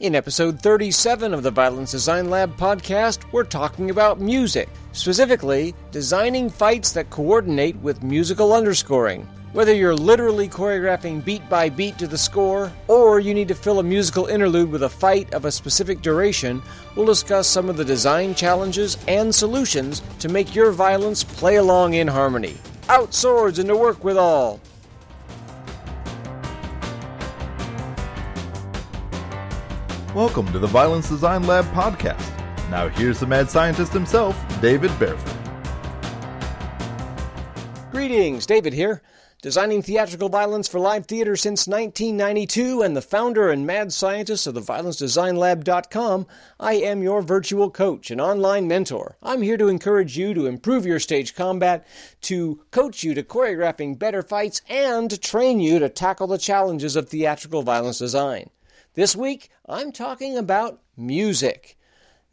In 0.00 0.14
episode 0.14 0.60
37 0.60 1.34
of 1.34 1.42
the 1.42 1.50
Violence 1.50 1.90
Design 1.90 2.30
Lab 2.30 2.56
podcast, 2.56 3.24
we're 3.32 3.42
talking 3.42 3.90
about 3.90 4.20
music, 4.20 4.68
specifically 4.92 5.74
designing 5.90 6.48
fights 6.48 6.92
that 6.92 7.10
coordinate 7.10 7.74
with 7.78 8.04
musical 8.04 8.52
underscoring. 8.52 9.26
Whether 9.54 9.74
you're 9.74 9.96
literally 9.96 10.48
choreographing 10.48 11.24
beat 11.24 11.48
by 11.48 11.68
beat 11.68 11.98
to 11.98 12.06
the 12.06 12.16
score, 12.16 12.70
or 12.86 13.18
you 13.18 13.34
need 13.34 13.48
to 13.48 13.56
fill 13.56 13.80
a 13.80 13.82
musical 13.82 14.26
interlude 14.26 14.70
with 14.70 14.84
a 14.84 14.88
fight 14.88 15.34
of 15.34 15.46
a 15.46 15.50
specific 15.50 16.00
duration, 16.00 16.62
we'll 16.94 17.04
discuss 17.04 17.48
some 17.48 17.68
of 17.68 17.76
the 17.76 17.84
design 17.84 18.36
challenges 18.36 18.98
and 19.08 19.34
solutions 19.34 20.00
to 20.20 20.28
make 20.28 20.54
your 20.54 20.70
violence 20.70 21.24
play 21.24 21.56
along 21.56 21.94
in 21.94 22.06
harmony. 22.06 22.56
Out 22.88 23.12
swords 23.12 23.58
and 23.58 23.68
to 23.68 23.76
work 23.76 24.04
with 24.04 24.16
all! 24.16 24.60
Welcome 30.18 30.50
to 30.50 30.58
the 30.58 30.66
Violence 30.66 31.08
Design 31.08 31.44
Lab 31.44 31.64
podcast. 31.66 32.28
Now, 32.70 32.88
here's 32.88 33.20
the 33.20 33.26
mad 33.28 33.48
scientist 33.48 33.92
himself, 33.92 34.36
David 34.60 34.90
Barefoot. 34.98 35.36
Greetings, 37.92 38.44
David 38.44 38.72
here. 38.72 39.00
Designing 39.42 39.80
theatrical 39.80 40.28
violence 40.28 40.66
for 40.66 40.80
live 40.80 41.06
theater 41.06 41.36
since 41.36 41.68
1992 41.68 42.82
and 42.82 42.96
the 42.96 43.00
founder 43.00 43.48
and 43.48 43.64
mad 43.64 43.92
scientist 43.92 44.48
of 44.48 44.54
the 44.54 44.60
violencedesignlab.com, 44.60 46.26
I 46.58 46.72
am 46.72 47.04
your 47.04 47.22
virtual 47.22 47.70
coach 47.70 48.10
and 48.10 48.20
online 48.20 48.66
mentor. 48.66 49.18
I'm 49.22 49.42
here 49.42 49.56
to 49.56 49.68
encourage 49.68 50.18
you 50.18 50.34
to 50.34 50.46
improve 50.46 50.84
your 50.84 50.98
stage 50.98 51.36
combat, 51.36 51.86
to 52.22 52.60
coach 52.72 53.04
you 53.04 53.14
to 53.14 53.22
choreographing 53.22 54.00
better 54.00 54.22
fights, 54.22 54.62
and 54.68 55.08
to 55.10 55.16
train 55.16 55.60
you 55.60 55.78
to 55.78 55.88
tackle 55.88 56.26
the 56.26 56.38
challenges 56.38 56.96
of 56.96 57.08
theatrical 57.08 57.62
violence 57.62 58.00
design. 58.00 58.50
This 58.98 59.14
week, 59.14 59.50
I'm 59.64 59.92
talking 59.92 60.36
about 60.36 60.82
music. 60.96 61.78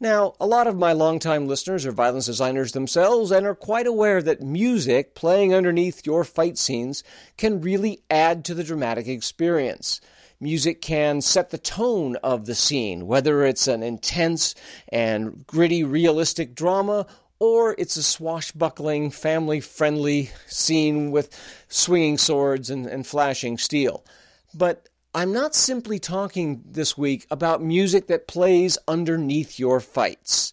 Now, 0.00 0.34
a 0.40 0.48
lot 0.48 0.66
of 0.66 0.74
my 0.74 0.94
longtime 0.94 1.46
listeners 1.46 1.86
are 1.86 1.92
violence 1.92 2.26
designers 2.26 2.72
themselves 2.72 3.30
and 3.30 3.46
are 3.46 3.54
quite 3.54 3.86
aware 3.86 4.20
that 4.20 4.42
music 4.42 5.14
playing 5.14 5.54
underneath 5.54 6.04
your 6.04 6.24
fight 6.24 6.58
scenes 6.58 7.04
can 7.36 7.60
really 7.60 8.02
add 8.10 8.44
to 8.46 8.52
the 8.52 8.64
dramatic 8.64 9.06
experience. 9.06 10.00
Music 10.40 10.82
can 10.82 11.20
set 11.20 11.50
the 11.50 11.58
tone 11.58 12.16
of 12.16 12.46
the 12.46 12.54
scene, 12.56 13.06
whether 13.06 13.44
it's 13.44 13.68
an 13.68 13.84
intense 13.84 14.56
and 14.88 15.46
gritty 15.46 15.84
realistic 15.84 16.56
drama 16.56 17.06
or 17.38 17.76
it's 17.78 17.96
a 17.96 18.02
swashbuckling, 18.02 19.12
family 19.12 19.60
friendly 19.60 20.30
scene 20.48 21.12
with 21.12 21.30
swinging 21.68 22.18
swords 22.18 22.70
and, 22.70 22.86
and 22.86 23.06
flashing 23.06 23.56
steel. 23.56 24.04
But 24.52 24.88
I'm 25.16 25.32
not 25.32 25.54
simply 25.54 25.98
talking 25.98 26.62
this 26.66 26.98
week 26.98 27.26
about 27.30 27.62
music 27.62 28.08
that 28.08 28.28
plays 28.28 28.76
underneath 28.86 29.58
your 29.58 29.80
fights. 29.80 30.52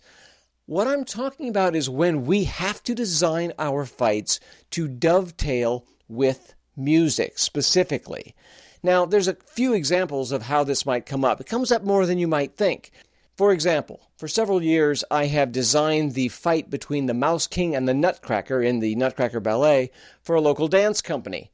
What 0.67 0.87
I'm 0.87 1.03
talking 1.03 1.49
about 1.49 1.75
is 1.75 1.89
when 1.89 2.25
we 2.25 2.45
have 2.45 2.81
to 2.83 2.95
design 2.95 3.51
our 3.59 3.85
fights 3.85 4.39
to 4.71 4.87
dovetail 4.87 5.85
with 6.07 6.53
music 6.77 7.37
specifically. 7.39 8.35
Now, 8.81 9.05
there's 9.05 9.27
a 9.27 9.35
few 9.35 9.73
examples 9.73 10.31
of 10.31 10.43
how 10.43 10.63
this 10.63 10.85
might 10.85 11.05
come 11.05 11.25
up. 11.25 11.41
It 11.41 11.47
comes 11.47 11.69
up 11.69 11.83
more 11.83 12.05
than 12.05 12.17
you 12.17 12.29
might 12.29 12.55
think. 12.55 12.91
For 13.35 13.51
example, 13.51 13.99
for 14.15 14.29
several 14.29 14.63
years 14.63 15.03
I 15.11 15.25
have 15.25 15.51
designed 15.51 16.13
the 16.13 16.29
fight 16.29 16.69
between 16.69 17.07
the 17.07 17.13
Mouse 17.13 17.47
King 17.47 17.75
and 17.75 17.85
the 17.85 17.93
Nutcracker 17.93 18.61
in 18.61 18.79
the 18.79 18.95
Nutcracker 18.95 19.41
Ballet 19.41 19.91
for 20.21 20.37
a 20.37 20.41
local 20.41 20.69
dance 20.69 21.01
company. 21.01 21.51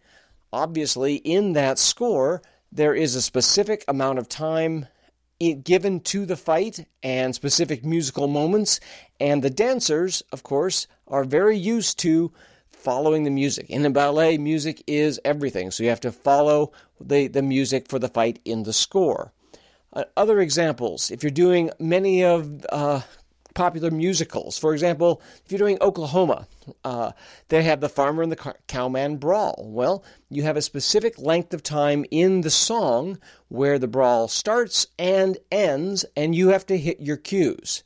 Obviously, 0.54 1.16
in 1.16 1.54
that 1.54 1.80
score, 1.80 2.44
there 2.72 2.94
is 2.94 3.16
a 3.16 3.22
specific 3.22 3.84
amount 3.88 4.20
of 4.20 4.30
time 4.30 4.88
given 5.64 6.02
to 6.02 6.26
the 6.26 6.36
fight 6.36 6.86
and 7.02 7.34
specific 7.34 7.86
musical 7.86 8.28
moments, 8.28 8.80
and 9.20 9.42
the 9.42 9.50
dancers, 9.50 10.22
of 10.32 10.44
course, 10.44 10.88
are 11.08 11.24
very 11.24 11.58
used 11.58 11.98
to 12.00 12.32
following 12.70 13.24
the 13.24 13.30
music. 13.30 13.70
In 13.70 13.86
a 13.86 13.90
ballet, 13.90 14.38
music 14.38 14.84
is 14.88 15.20
everything, 15.24 15.72
so 15.72 15.84
you 15.84 15.90
have 15.90 16.02
to 16.02 16.12
follow 16.12 16.72
the, 17.00 17.28
the 17.28 17.42
music 17.42 17.88
for 17.88 18.00
the 18.00 18.10
fight 18.10 18.40
in 18.46 18.64
the 18.64 18.74
score. 18.74 19.32
Uh, 19.92 20.04
other 20.16 20.40
examples, 20.40 21.10
if 21.10 21.24
you're 21.24 21.32
doing 21.32 21.72
many 21.80 22.24
of 22.24 22.66
uh, 22.72 23.02
popular 23.54 23.92
musicals. 23.92 24.58
For 24.58 24.74
example, 24.74 25.22
if 25.46 25.52
you're 25.52 25.60
doing 25.60 25.78
Oklahoma, 25.82 26.48
uh, 26.84 27.12
they 27.50 27.64
have 27.64 27.82
the 27.82 27.90
farmer 27.90 28.24
and 28.24 28.32
the 28.32 28.56
cowman 28.68 29.18
brawl. 29.18 29.66
Well, 29.68 30.04
you 30.30 30.44
have 30.44 30.58
a 30.58 30.62
specific 30.62 31.18
length 31.18 31.54
of 31.54 31.64
time 31.64 32.06
in 32.12 32.42
the 32.42 32.50
song 32.50 33.18
where 33.48 33.80
the 33.80 33.88
brawl 33.88 34.28
starts 34.28 34.88
and 34.98 35.38
ends, 35.52 36.06
and 36.16 36.36
you 36.36 36.50
have 36.50 36.66
to 36.68 36.78
hit 36.78 37.00
your 37.00 37.18
cues. 37.18 37.84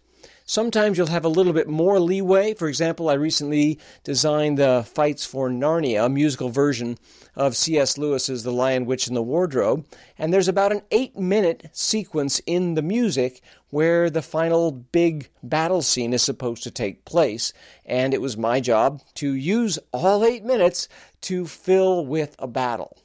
Sometimes 0.54 1.00
you'll 1.00 1.08
have 1.08 1.26
a 1.26 1.30
little 1.30 1.52
bit 1.52 1.68
more 1.68 2.00
leeway. 2.00 2.54
For 2.54 2.68
example, 2.68 3.10
I 3.10 3.14
recently 3.14 3.80
designed 4.04 4.60
the 4.60 4.86
fights 4.88 5.26
for 5.26 5.50
Narnia, 5.50 6.06
a 6.06 6.10
musical 6.10 6.50
version 6.50 7.00
of 7.36 7.58
C.S. 7.58 7.98
Lewis's 7.98 8.44
The 8.44 8.52
Lion, 8.52 8.86
Witch, 8.86 9.08
and 9.08 9.16
the 9.16 9.24
Wardrobe, 9.24 9.84
and 10.16 10.32
there's 10.32 10.48
about 10.48 10.72
an 10.72 10.84
eight 10.92 11.18
minute 11.18 11.72
sequence 11.72 12.40
in 12.46 12.76
the 12.76 12.84
music 12.84 13.42
where 13.72 14.12
the 14.12 14.22
final 14.22 14.72
big 14.72 15.28
battle 15.42 15.82
scene 15.82 16.14
is 16.14 16.22
supposed 16.22 16.62
to 16.62 16.70
take 16.70 17.04
place, 17.04 17.52
and 17.84 18.14
it 18.14 18.22
was 18.22 18.38
my 18.38 18.60
job 18.60 19.02
to 19.16 19.34
use 19.34 19.80
all 19.92 20.24
eight 20.24 20.46
minutes 20.46 20.88
to 21.22 21.48
fill 21.48 22.06
with 22.06 22.36
a 22.38 22.46
battle. 22.46 22.96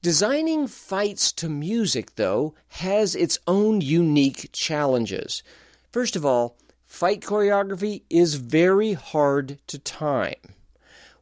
Designing 0.00 0.66
fights 0.66 1.32
to 1.32 1.50
music, 1.50 2.14
though, 2.14 2.54
has 2.68 3.14
its 3.14 3.38
own 3.46 3.82
unique 3.82 4.48
challenges. 4.54 5.42
First 5.92 6.16
of 6.16 6.24
all, 6.24 6.56
Fight 6.88 7.20
choreography 7.20 8.02
is 8.08 8.36
very 8.36 8.94
hard 8.94 9.58
to 9.66 9.78
time. 9.78 10.54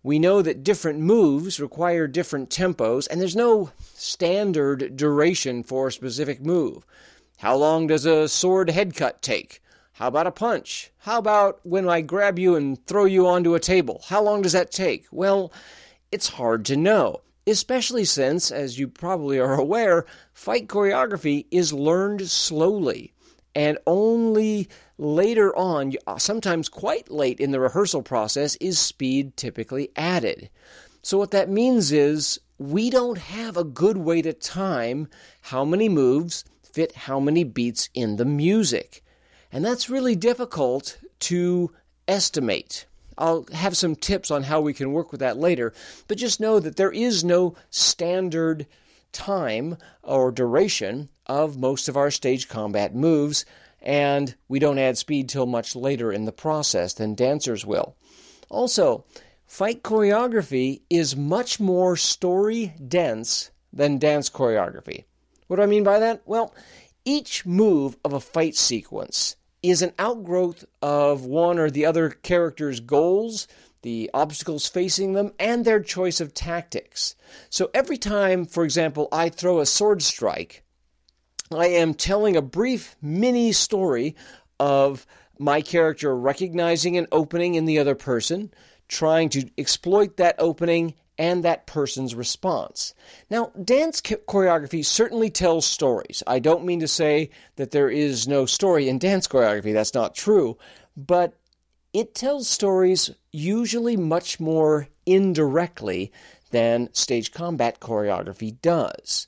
We 0.01 0.21
know 0.21 0.41
that 0.41 0.63
different 0.63 1.01
moves 1.01 1.59
require 1.59 2.07
different 2.07 2.51
tempos, 2.51 3.09
and 3.11 3.21
there's 3.21 3.37
no 3.37 3.73
standard 3.93 4.97
duration 4.97 5.65
for 5.65 5.89
a 5.89 5.93
specific 5.93 6.41
move. 6.41 6.87
How 7.39 7.57
long 7.57 7.89
does 7.89 8.07
a 8.07 8.29
sword 8.29 8.71
head 8.71 8.95
cut 8.95 9.21
take? 9.21 9.61
How 9.95 10.07
about 10.07 10.29
a 10.29 10.31
punch? 10.31 10.93
How 10.99 11.19
about 11.19 11.59
when 11.65 11.89
I 11.89 12.01
grab 12.01 12.39
you 12.39 12.55
and 12.55 12.87
throw 12.87 13.05
you 13.05 13.27
onto 13.27 13.57
a 13.57 13.61
table? 13.61 14.03
How 14.07 14.23
long 14.23 14.43
does 14.43 14.53
that 14.53 14.71
take? 14.71 15.07
Well, 15.11 15.53
it's 16.13 16.29
hard 16.29 16.65
to 16.67 16.77
know, 16.77 17.23
especially 17.45 18.05
since, 18.05 18.53
as 18.53 18.79
you 18.79 18.87
probably 18.87 19.41
are 19.41 19.55
aware, 19.61 20.07
fight 20.33 20.69
choreography 20.69 21.47
is 21.51 21.73
learned 21.73 22.31
slowly 22.31 23.13
and 23.57 23.79
only 23.87 24.69
later 24.99 25.55
on, 25.57 25.93
uh, 26.07 26.19
sometimes 26.19 26.69
quite 26.69 27.11
late 27.11 27.41
in 27.41 27.51
the 27.51 27.61
rehearsal 27.61 28.03
process, 28.03 28.57
is 28.57 28.79
speed 28.79 29.37
typically 29.37 29.91
added. 29.97 30.51
So, 31.03 31.19
what 31.19 31.31
that 31.31 31.49
means 31.49 31.93
is 31.93 32.41
we 32.59 32.91
don't 32.91 33.19
have 33.19 33.57
a 33.57 33.65
good 33.65 33.99
way 33.99 34.23
to 34.23 34.33
time 34.33 35.09
how 35.43 35.65
many 35.65 35.89
moves 35.89 36.45
fit 36.63 36.93
how 36.95 37.19
many 37.19 37.45
beats 37.45 37.89
in 37.95 38.17
the 38.17 38.25
music. 38.25 39.03
And 39.51 39.65
that's 39.65 39.89
really 39.89 40.15
difficult 40.15 40.99
to 41.21 41.71
estimate. 42.07 42.87
I'll 43.17 43.47
have 43.53 43.77
some 43.77 43.97
tips 43.97 44.31
on 44.31 44.43
how 44.43 44.61
we 44.61 44.75
can 44.75 44.93
work 44.93 45.11
with 45.11 45.21
that 45.21 45.39
later, 45.39 45.73
but 46.07 46.19
just 46.19 46.41
know 46.41 46.61
that 46.61 46.77
there 46.77 46.93
is 46.93 47.25
no 47.25 47.55
standard 47.71 48.67
time 49.13 49.79
or 50.03 50.31
duration 50.31 51.09
of 51.27 51.59
most 51.59 51.89
of 51.89 51.97
our 51.97 52.11
stage 52.11 52.49
combat 52.49 52.95
moves, 52.95 53.47
and 53.87 54.35
we 54.49 54.59
don't 54.59 54.81
add 54.81 54.99
speed 54.99 55.29
till 55.29 55.47
much 55.47 55.77
later 55.77 56.13
in 56.13 56.25
the 56.25 56.33
process 56.33 56.93
than 56.93 57.15
dancers 57.15 57.65
will. 57.65 57.97
Also, 58.51 59.05
fight 59.47 59.85
choreography 59.85 60.83
is 60.91 61.17
much 61.17 61.61
more 61.61 61.97
story 61.97 62.75
dense 62.87 63.53
than 63.73 63.99
dance 63.99 64.29
choreography. 64.29 65.05
What 65.47 65.57
do 65.57 65.63
I 65.63 65.67
mean 65.67 65.85
by 65.85 66.01
that? 66.01 66.23
Well, 66.27 66.53
each 67.05 67.47
move 67.47 67.97
of 68.05 68.13
a 68.13 68.19
fight 68.19 68.57
sequence 68.57 69.37
is 69.63 69.83
an 69.83 69.93
outgrowth 70.01 70.65
of 70.83 71.25
one 71.25 71.61
or 71.61 71.71
the 71.71 71.87
other 71.87 72.11
character's 72.11 72.81
goals, 72.81 73.47
the 73.83 74.11
obstacles 74.13 74.67
facing 74.67 75.13
them, 75.13 75.33
and 75.39 75.65
their 75.65 75.81
choice 75.81 76.21
of 76.21 76.35
tactics. 76.35 77.15
So 77.51 77.71
every 77.73 77.99
time, 77.99 78.47
for 78.47 78.65
example, 78.65 79.09
I 79.13 79.29
throw 79.29 79.61
a 79.61 79.67
sword 79.67 80.03
strike, 80.03 80.65
I 81.53 81.67
am 81.69 81.95
telling 81.95 82.37
a 82.37 82.43
brief 82.43 82.97
mini 83.01 83.53
story 83.53 84.17
of 84.59 85.07
my 85.39 85.61
character 85.61 86.17
recognizing 86.17 86.97
an 86.97 87.07
opening 87.13 87.55
in 87.55 87.67
the 87.67 87.79
other 87.79 87.95
person, 87.95 88.53
trying 88.89 89.29
to 89.31 89.49
exploit 89.57 90.17
that 90.17 90.37
opening 90.39 90.95
and 91.19 91.45
that 91.45 91.67
person's 91.67 92.15
response. 92.15 92.95
Now, 93.31 93.53
dance 93.63 94.01
choreography 94.01 94.85
certainly 94.85 95.31
tells 95.31 95.65
stories. 95.67 96.23
I 96.27 96.41
don't 96.41 96.65
mean 96.65 96.81
to 96.81 96.89
say 96.89 97.31
that 97.57 97.71
there 97.71 97.89
is 97.89 98.29
no 98.29 98.45
story 98.47 98.89
in 98.89 98.99
dance 98.99 99.27
choreography, 99.27 99.73
that's 99.73 99.95
not 99.95 100.15
true, 100.15 100.59
but 100.97 101.35
it 101.93 102.15
tells 102.15 102.49
stories 102.49 103.11
usually 103.33 103.97
much 103.97 104.39
more 104.41 104.89
indirectly 105.07 106.13
than 106.51 106.93
stage 106.93 107.33
combat 107.33 107.81
choreography 107.81 108.61
does. 108.61 109.27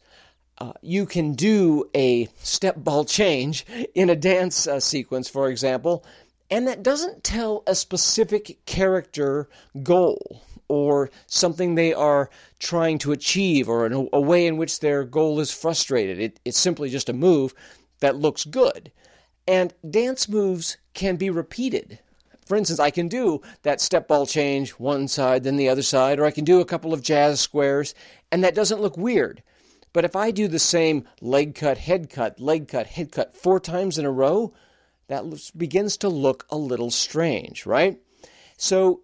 Uh, 0.61 0.73
you 0.83 1.07
can 1.07 1.33
do 1.33 1.89
a 1.95 2.29
step 2.39 2.77
ball 2.77 3.05
change 3.05 3.65
in 3.95 4.11
a 4.11 4.17
dance 4.17 4.67
uh, 4.67 4.81
sequence, 4.81 5.29
for 5.29 5.49
example, 5.49 6.05
and 6.51 6.67
that 6.67 6.83
doesn't 6.83 7.23
tell 7.23 7.63
a 7.67 7.75
specific 7.75 8.59
character 8.67 9.49
goal 9.83 10.43
or 10.69 11.11
something 11.27 11.75
they 11.75 11.95
are 11.95 12.29
trying 12.59 12.99
to 12.99 13.13
achieve 13.13 13.69
or 13.69 13.87
a, 13.87 14.07
a 14.13 14.21
way 14.21 14.47
in 14.47 14.57
which 14.57 14.81
their 14.81 15.05
goal 15.05 15.41
is 15.41 15.53
frustrated. 15.53 16.19
It, 16.19 16.41
it's 16.45 16.59
simply 16.59 16.91
just 16.91 17.09
a 17.09 17.15
move 17.15 17.55
that 18.01 18.17
looks 18.17 18.45
good. 18.45 18.91
And 19.47 19.73
dance 19.89 20.29
moves 20.29 20.77
can 20.93 21.17
be 21.17 21.31
repeated. 21.31 21.99
For 22.45 22.57
instance, 22.57 22.81
I 22.81 22.91
can 22.91 23.09
do 23.09 23.43
that 23.63 23.81
step 23.81 24.09
ball 24.09 24.27
change 24.27 24.71
one 24.73 25.09
side, 25.09 25.45
then 25.45 25.57
the 25.57 25.69
other 25.69 25.83
side, 25.83 26.19
or 26.19 26.25
I 26.25 26.31
can 26.31 26.45
do 26.45 26.61
a 26.61 26.67
couple 26.67 26.93
of 26.93 27.03
jazz 27.03 27.41
squares, 27.41 27.95
and 28.33 28.43
that 28.43 28.55
doesn't 28.55 28.81
look 28.81 28.97
weird. 28.97 29.43
But 29.99 30.05
if 30.05 30.15
I 30.15 30.31
do 30.31 30.47
the 30.47 30.61
same 30.61 31.09
leg 31.21 31.57
cut, 31.57 31.77
head 31.77 32.09
cut, 32.09 32.39
leg 32.39 32.69
cut, 32.69 32.87
head 32.87 33.11
cut 33.11 33.37
four 33.37 33.59
times 33.59 33.99
in 33.99 34.05
a 34.05 34.13
row, 34.13 34.55
that 35.09 35.25
begins 35.57 35.97
to 35.97 36.09
look 36.09 36.47
a 36.51 36.57
little 36.57 36.93
strange, 36.93 37.67
right? 37.67 38.01
So 38.57 39.01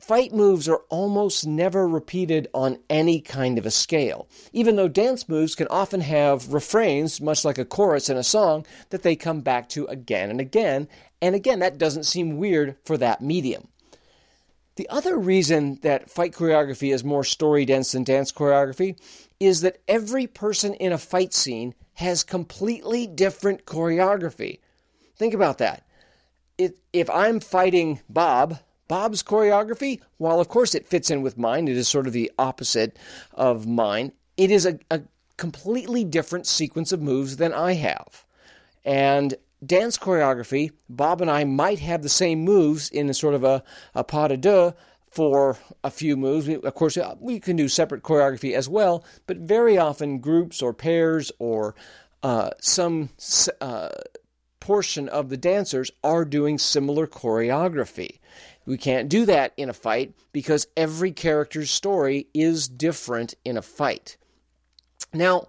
fight 0.00 0.32
moves 0.32 0.66
are 0.66 0.80
almost 0.88 1.46
never 1.46 1.86
repeated 1.86 2.48
on 2.54 2.78
any 2.88 3.20
kind 3.20 3.58
of 3.58 3.66
a 3.66 3.70
scale, 3.70 4.26
even 4.54 4.76
though 4.76 4.88
dance 4.88 5.28
moves 5.28 5.54
can 5.54 5.68
often 5.68 6.00
have 6.00 6.50
refrains, 6.50 7.20
much 7.20 7.44
like 7.44 7.58
a 7.58 7.66
chorus 7.66 8.08
in 8.08 8.16
a 8.16 8.24
song, 8.24 8.64
that 8.88 9.02
they 9.02 9.16
come 9.16 9.42
back 9.42 9.68
to 9.68 9.84
again 9.88 10.30
and 10.30 10.40
again. 10.40 10.88
And 11.20 11.34
again, 11.34 11.58
that 11.58 11.76
doesn't 11.76 12.06
seem 12.06 12.38
weird 12.38 12.74
for 12.86 12.96
that 12.96 13.20
medium. 13.20 13.68
The 14.76 14.88
other 14.88 15.18
reason 15.18 15.80
that 15.82 16.08
fight 16.08 16.32
choreography 16.32 16.94
is 16.94 17.04
more 17.04 17.24
story 17.24 17.66
dense 17.66 17.92
than 17.92 18.04
dance 18.04 18.32
choreography 18.32 18.96
is 19.40 19.60
that 19.60 19.78
every 19.86 20.26
person 20.26 20.74
in 20.74 20.92
a 20.92 20.98
fight 20.98 21.32
scene 21.32 21.74
has 21.94 22.22
completely 22.24 23.06
different 23.06 23.64
choreography. 23.64 24.60
Think 25.16 25.34
about 25.34 25.58
that. 25.58 25.84
If 26.92 27.10
I'm 27.10 27.40
fighting 27.40 28.00
Bob, 28.08 28.58
Bob's 28.88 29.22
choreography, 29.22 30.00
while 30.16 30.40
of 30.40 30.48
course 30.48 30.74
it 30.74 30.86
fits 30.86 31.10
in 31.10 31.22
with 31.22 31.38
mine, 31.38 31.68
it 31.68 31.76
is 31.76 31.88
sort 31.88 32.06
of 32.06 32.12
the 32.12 32.32
opposite 32.38 32.96
of 33.32 33.66
mine. 33.66 34.12
It 34.36 34.50
is 34.50 34.66
a, 34.66 34.78
a 34.90 35.02
completely 35.36 36.04
different 36.04 36.46
sequence 36.46 36.90
of 36.90 37.02
moves 37.02 37.36
than 37.36 37.52
I 37.52 37.74
have. 37.74 38.24
And 38.84 39.34
dance 39.64 39.98
choreography, 39.98 40.72
Bob 40.88 41.20
and 41.20 41.30
I 41.30 41.44
might 41.44 41.80
have 41.80 42.02
the 42.02 42.08
same 42.08 42.40
moves 42.40 42.88
in 42.88 43.08
a 43.08 43.14
sort 43.14 43.34
of 43.34 43.44
a, 43.44 43.62
a 43.94 44.04
pas 44.04 44.28
de 44.28 44.36
deux 44.36 44.74
for 45.10 45.58
a 45.82 45.90
few 45.90 46.16
moves. 46.16 46.48
Of 46.48 46.74
course, 46.74 46.96
uh, 46.96 47.14
we 47.20 47.40
can 47.40 47.56
do 47.56 47.68
separate 47.68 48.02
choreography 48.02 48.54
as 48.54 48.68
well, 48.68 49.04
but 49.26 49.38
very 49.38 49.78
often 49.78 50.18
groups 50.18 50.62
or 50.62 50.72
pairs 50.72 51.32
or 51.38 51.74
uh, 52.22 52.50
some 52.60 53.10
uh, 53.60 53.88
portion 54.60 55.08
of 55.08 55.28
the 55.28 55.36
dancers 55.36 55.90
are 56.04 56.24
doing 56.24 56.58
similar 56.58 57.06
choreography. 57.06 58.18
We 58.66 58.76
can't 58.76 59.08
do 59.08 59.24
that 59.24 59.54
in 59.56 59.70
a 59.70 59.74
fight 59.74 60.12
because 60.32 60.66
every 60.76 61.12
character's 61.12 61.70
story 61.70 62.26
is 62.34 62.68
different 62.68 63.34
in 63.44 63.56
a 63.56 63.62
fight. 63.62 64.18
Now, 65.14 65.48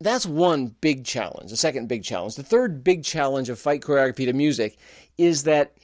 that's 0.00 0.26
one 0.26 0.74
big 0.80 1.04
challenge, 1.04 1.50
the 1.50 1.56
second 1.56 1.88
big 1.88 2.04
challenge. 2.04 2.34
The 2.34 2.42
third 2.42 2.84
big 2.84 3.04
challenge 3.04 3.48
of 3.48 3.58
fight 3.58 3.80
choreography 3.80 4.26
to 4.26 4.32
music 4.32 4.76
is 5.16 5.44
that 5.44 5.76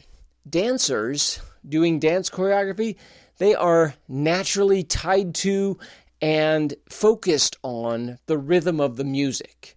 dancers 0.49 1.41
doing 1.69 1.99
dance 1.99 2.31
choreography, 2.31 2.97
they 3.39 3.55
are 3.55 3.95
naturally 4.09 4.83
tied 4.83 5.35
to 5.37 5.79
and 6.21 6.75
focused 6.89 7.57
on 7.63 8.19
the 8.27 8.39
rhythm 8.39 8.81
of 8.81 8.97
the 8.97 9.05
music 9.05 9.77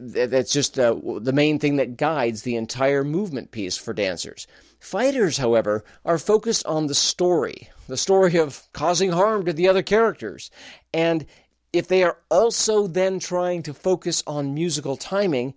that's 0.00 0.52
just 0.52 0.78
uh, 0.78 0.94
the 1.20 1.32
main 1.32 1.58
thing 1.58 1.76
that 1.76 1.96
guides 1.96 2.42
the 2.42 2.56
entire 2.56 3.04
movement 3.04 3.50
piece 3.50 3.76
for 3.76 3.92
dancers. 3.92 4.46
Fighters, 4.78 5.38
however, 5.38 5.84
are 6.04 6.18
focused 6.18 6.66
on 6.66 6.86
the 6.86 6.94
story, 6.94 7.70
the 7.88 7.96
story 7.96 8.36
of 8.36 8.62
causing 8.72 9.12
harm 9.12 9.44
to 9.44 9.52
the 9.52 9.68
other 9.68 9.82
characters. 9.82 10.50
And 10.92 11.26
if 11.72 11.88
they 11.88 12.02
are 12.02 12.18
also 12.30 12.86
then 12.86 13.18
trying 13.18 13.62
to 13.64 13.74
focus 13.74 14.22
on 14.26 14.54
musical 14.54 14.96
timing, 14.96 15.54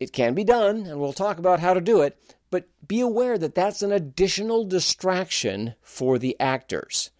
it 0.00 0.12
can 0.12 0.34
be 0.34 0.44
done, 0.44 0.86
and 0.86 0.98
we'll 0.98 1.12
talk 1.12 1.38
about 1.38 1.60
how 1.60 1.74
to 1.74 1.80
do 1.80 2.00
it, 2.02 2.18
but 2.54 2.68
be 2.86 3.00
aware 3.00 3.36
that 3.36 3.56
that's 3.56 3.82
an 3.82 3.90
additional 3.90 4.64
distraction 4.64 5.74
for 5.82 6.20
the 6.20 6.36
actors. 6.38 7.10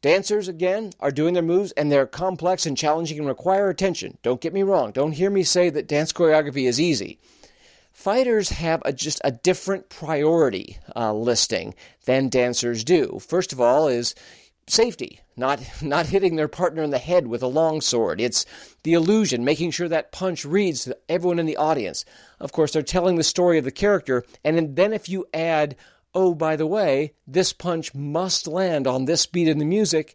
Dancers, 0.00 0.48
again, 0.48 0.92
are 0.98 1.10
doing 1.10 1.34
their 1.34 1.42
moves 1.42 1.72
and 1.72 1.92
they're 1.92 2.06
complex 2.06 2.64
and 2.64 2.74
challenging 2.74 3.18
and 3.18 3.28
require 3.28 3.68
attention. 3.68 4.16
Don't 4.22 4.40
get 4.40 4.54
me 4.54 4.62
wrong. 4.62 4.90
Don't 4.90 5.12
hear 5.12 5.28
me 5.28 5.42
say 5.42 5.68
that 5.68 5.86
dance 5.86 6.10
choreography 6.10 6.66
is 6.66 6.80
easy. 6.80 7.18
Fighters 7.92 8.48
have 8.48 8.80
a, 8.86 8.94
just 8.94 9.20
a 9.22 9.30
different 9.30 9.90
priority 9.90 10.78
uh, 10.96 11.12
listing 11.12 11.74
than 12.06 12.30
dancers 12.30 12.82
do. 12.82 13.18
First 13.20 13.52
of 13.52 13.60
all, 13.60 13.88
is 13.88 14.14
safety, 14.66 15.20
not 15.36 15.60
not 15.82 16.06
hitting 16.06 16.36
their 16.36 16.48
partner 16.48 16.82
in 16.82 16.90
the 16.90 16.98
head 16.98 17.26
with 17.26 17.42
a 17.42 17.48
long 17.48 17.80
sword. 17.80 18.20
It's 18.20 18.46
the 18.82 18.94
illusion, 18.94 19.44
making 19.44 19.70
sure 19.70 19.88
that 19.88 20.12
punch 20.12 20.44
reads 20.44 20.84
to 20.84 20.96
everyone 21.08 21.38
in 21.38 21.46
the 21.46 21.56
audience. 21.56 22.04
Of 22.40 22.52
course, 22.52 22.72
they're 22.72 22.82
telling 22.82 23.16
the 23.16 23.22
story 23.22 23.58
of 23.58 23.64
the 23.64 23.70
character, 23.70 24.24
and 24.44 24.76
then 24.76 24.92
if 24.92 25.08
you 25.08 25.26
add 25.32 25.76
oh, 26.14 26.34
by 26.34 26.56
the 26.56 26.66
way, 26.66 27.14
this 27.26 27.52
punch 27.52 27.94
must 27.94 28.46
land 28.46 28.86
on 28.86 29.04
this 29.04 29.26
beat 29.26 29.48
in 29.48 29.58
the 29.58 29.64
music, 29.64 30.14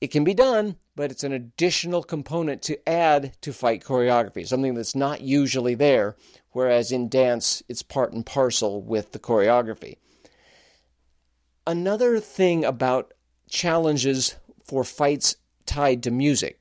it 0.00 0.08
can 0.08 0.24
be 0.24 0.34
done, 0.34 0.76
but 0.96 1.10
it's 1.10 1.24
an 1.24 1.32
additional 1.32 2.02
component 2.02 2.62
to 2.62 2.88
add 2.88 3.32
to 3.42 3.52
fight 3.52 3.82
choreography, 3.82 4.46
something 4.46 4.74
that's 4.74 4.94
not 4.94 5.20
usually 5.20 5.74
there, 5.74 6.16
whereas 6.50 6.92
in 6.92 7.08
dance, 7.08 7.62
it's 7.68 7.82
part 7.82 8.12
and 8.12 8.24
parcel 8.24 8.82
with 8.82 9.12
the 9.12 9.18
choreography. 9.18 9.96
Another 11.66 12.18
thing 12.18 12.64
about 12.64 13.12
challenges 13.50 14.36
for 14.64 14.84
fights 14.84 15.36
tied 15.66 16.02
to 16.02 16.10
music 16.10 16.60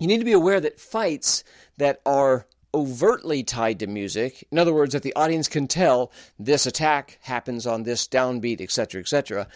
you 0.00 0.06
need 0.06 0.18
to 0.18 0.24
be 0.24 0.32
aware 0.32 0.60
that 0.60 0.80
fights 0.80 1.44
that 1.76 2.00
are 2.04 2.46
overtly 2.74 3.42
tied 3.42 3.78
to 3.80 3.86
music. 3.86 4.46
In 4.50 4.58
other 4.58 4.72
words, 4.72 4.94
that 4.94 5.02
the 5.02 5.14
audience 5.14 5.46
can 5.46 5.68
tell 5.68 6.10
this 6.38 6.66
attack 6.66 7.18
happens 7.22 7.66
on 7.66 7.82
this 7.82 8.08
downbeat, 8.08 8.60
etc., 8.60 9.00
etc., 9.02 9.46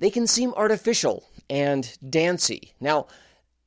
they 0.00 0.10
can 0.10 0.26
seem 0.26 0.52
artificial 0.54 1.24
and 1.48 1.96
dancey. 2.10 2.72
Now, 2.80 3.06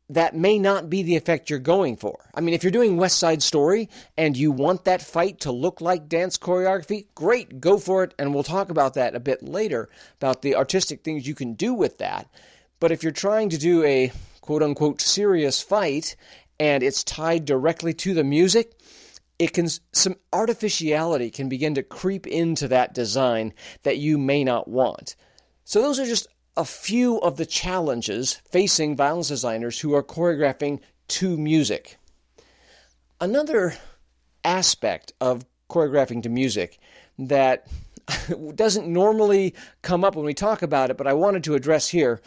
that 0.10 0.36
may 0.36 0.60
not 0.60 0.90
be 0.90 1.02
the 1.02 1.16
effect 1.16 1.50
you're 1.50 1.60
going 1.60 1.98
for. 1.98 2.30
I 2.34 2.42
mean, 2.42 2.54
if 2.54 2.63
you're 2.63 2.72
doing 2.72 2.98
West 2.98 3.18
Side 3.18 3.42
Story 3.42 3.90
and 4.18 4.38
you 4.38 4.52
want 4.52 4.86
that 4.86 5.02
fight 5.02 5.40
to 5.42 5.52
look 5.52 5.81
like 5.81 6.07
dance 6.07 6.38
choreography, 6.38 7.08
great, 7.15 7.60
go 7.60 7.79
for 7.79 8.03
it, 8.03 8.13
and 8.20 8.34
we'll 8.34 8.44
talk 8.44 8.70
about 8.70 8.94
that 8.94 9.15
a 9.15 9.20
bit 9.20 9.41
later 9.41 9.89
about 10.22 10.41
the 10.41 10.56
artistic 10.56 11.03
things 11.03 11.27
you 11.27 11.34
can 11.34 11.53
do 11.53 11.74
with 11.74 11.98
that. 11.98 12.29
But 12.79 12.91
if 12.91 13.01
you're 13.01 13.12
trying 13.12 13.50
to 13.50 13.58
do 13.58 13.84
a 13.84 14.12
quote 14.41 14.62
unquote 14.62 15.01
serious 15.01 15.62
fight 15.62 16.15
and 16.60 16.84
it's 16.84 17.03
tied 17.03 17.46
directly 17.46 17.94
to 17.96 18.13
the 18.13 18.24
music, 18.24 18.74
it 19.39 19.53
can 19.53 19.68
some 19.91 20.15
artificiality 20.32 21.29
can 21.32 21.50
begin 21.50 21.75
to 21.75 21.84
creep 21.84 22.27
into 22.27 22.68
that 22.68 22.94
design 22.94 23.53
that 23.84 23.98
you 23.98 24.18
may 24.18 24.44
not 24.44 24.68
want. 24.68 25.15
So 25.63 25.82
those 25.82 26.00
are 26.00 26.06
just 26.06 26.27
a 26.57 26.65
few 26.65 27.19
of 27.19 27.38
the 27.38 27.45
challenges 27.45 28.41
facing 28.50 28.95
violence 28.95 29.27
designers 29.27 29.79
who 29.79 29.93
are 29.93 30.03
choreographing 30.03 30.79
to 31.07 31.38
music. 31.38 31.97
Another 33.19 33.75
aspect 34.43 35.13
of 35.19 35.45
choreographing 35.69 36.24
to 36.24 36.29
music 36.29 36.79
that 37.17 37.67
doesn't 38.55 38.88
normally 38.88 39.53
come 39.81 40.03
up 40.03 40.15
when 40.15 40.25
we 40.25 40.33
talk 40.33 40.62
about 40.62 40.89
it, 40.89 40.97
but 40.97 41.07
I 41.07 41.13
wanted 41.13 41.43
to 41.45 41.55
address 41.55 41.89
here 41.89 42.21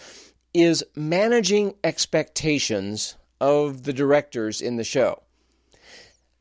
is 0.53 0.85
managing 0.95 1.75
expectations 1.85 3.17
of 3.41 3.85
the 3.85 3.93
directors 3.93 4.61
in 4.61 4.77
the 4.77 4.85
show. 4.85 5.23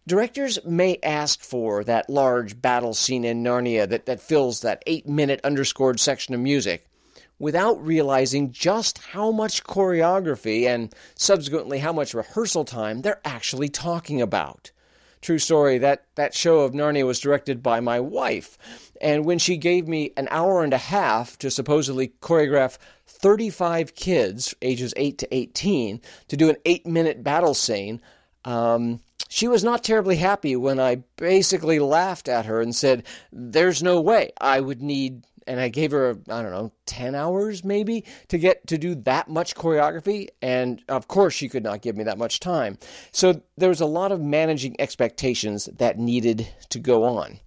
Directors 0.07 0.57
may 0.65 0.97
ask 1.03 1.41
for 1.41 1.83
that 1.83 2.09
large 2.09 2.61
battle 2.61 2.93
scene 2.93 3.25
in 3.25 3.43
Narnia 3.43 3.87
that, 3.89 4.05
that 4.05 4.21
fills 4.21 4.61
that 4.61 4.81
eight 4.87 5.07
minute 5.07 5.41
underscored 5.43 5.99
section 5.99 6.33
of 6.33 6.39
music 6.39 6.86
without 7.39 7.83
realizing 7.85 8.51
just 8.51 8.97
how 8.97 9.31
much 9.31 9.63
choreography 9.63 10.65
and 10.65 10.93
subsequently 11.15 11.79
how 11.79 11.93
much 11.93 12.13
rehearsal 12.13 12.65
time 12.65 13.01
they're 13.01 13.21
actually 13.25 13.69
talking 13.69 14.21
about. 14.21 14.71
True 15.21 15.39
story, 15.39 15.77
that, 15.79 16.05
that 16.15 16.35
show 16.35 16.59
of 16.59 16.73
Narnia 16.73 17.05
was 17.05 17.19
directed 17.19 17.63
by 17.63 17.79
my 17.79 17.99
wife. 17.99 18.57
And 19.01 19.25
when 19.25 19.39
she 19.39 19.57
gave 19.57 19.87
me 19.87 20.11
an 20.15 20.27
hour 20.31 20.63
and 20.63 20.73
a 20.73 20.77
half 20.77 21.37
to 21.39 21.49
supposedly 21.49 22.13
choreograph 22.21 22.77
35 23.07 23.95
kids, 23.95 24.53
ages 24.61 24.93
8 24.95 25.17
to 25.17 25.35
18, 25.35 26.01
to 26.27 26.37
do 26.37 26.49
an 26.49 26.57
eight 26.65 26.85
minute 26.85 27.23
battle 27.23 27.53
scene, 27.53 28.01
um, 28.45 28.99
she 29.27 29.47
was 29.47 29.63
not 29.63 29.83
terribly 29.83 30.17
happy 30.17 30.55
when 30.55 30.79
I 30.79 31.03
basically 31.17 31.79
laughed 31.79 32.29
at 32.29 32.45
her 32.45 32.61
and 32.61 32.75
said, 32.75 33.03
There's 33.31 33.83
no 33.83 33.99
way 33.99 34.31
I 34.39 34.61
would 34.61 34.81
need 34.81 35.23
and 35.47 35.59
I 35.59 35.69
gave 35.69 35.91
her 35.91 36.17
I 36.29 36.41
don't 36.41 36.51
know 36.51 36.71
10 36.85 37.15
hours 37.15 37.63
maybe 37.63 38.03
to 38.27 38.37
get 38.37 38.67
to 38.67 38.77
do 38.77 38.95
that 38.95 39.29
much 39.29 39.55
choreography 39.55 40.27
and 40.41 40.81
of 40.87 41.07
course 41.07 41.33
she 41.33 41.49
could 41.49 41.63
not 41.63 41.81
give 41.81 41.95
me 41.95 42.03
that 42.03 42.17
much 42.17 42.39
time. 42.39 42.77
So 43.11 43.41
there 43.57 43.69
was 43.69 43.81
a 43.81 43.85
lot 43.85 44.11
of 44.11 44.21
managing 44.21 44.79
expectations 44.79 45.69
that 45.77 45.99
needed 45.99 46.47
to 46.69 46.79
go 46.79 47.03
on. 47.03 47.39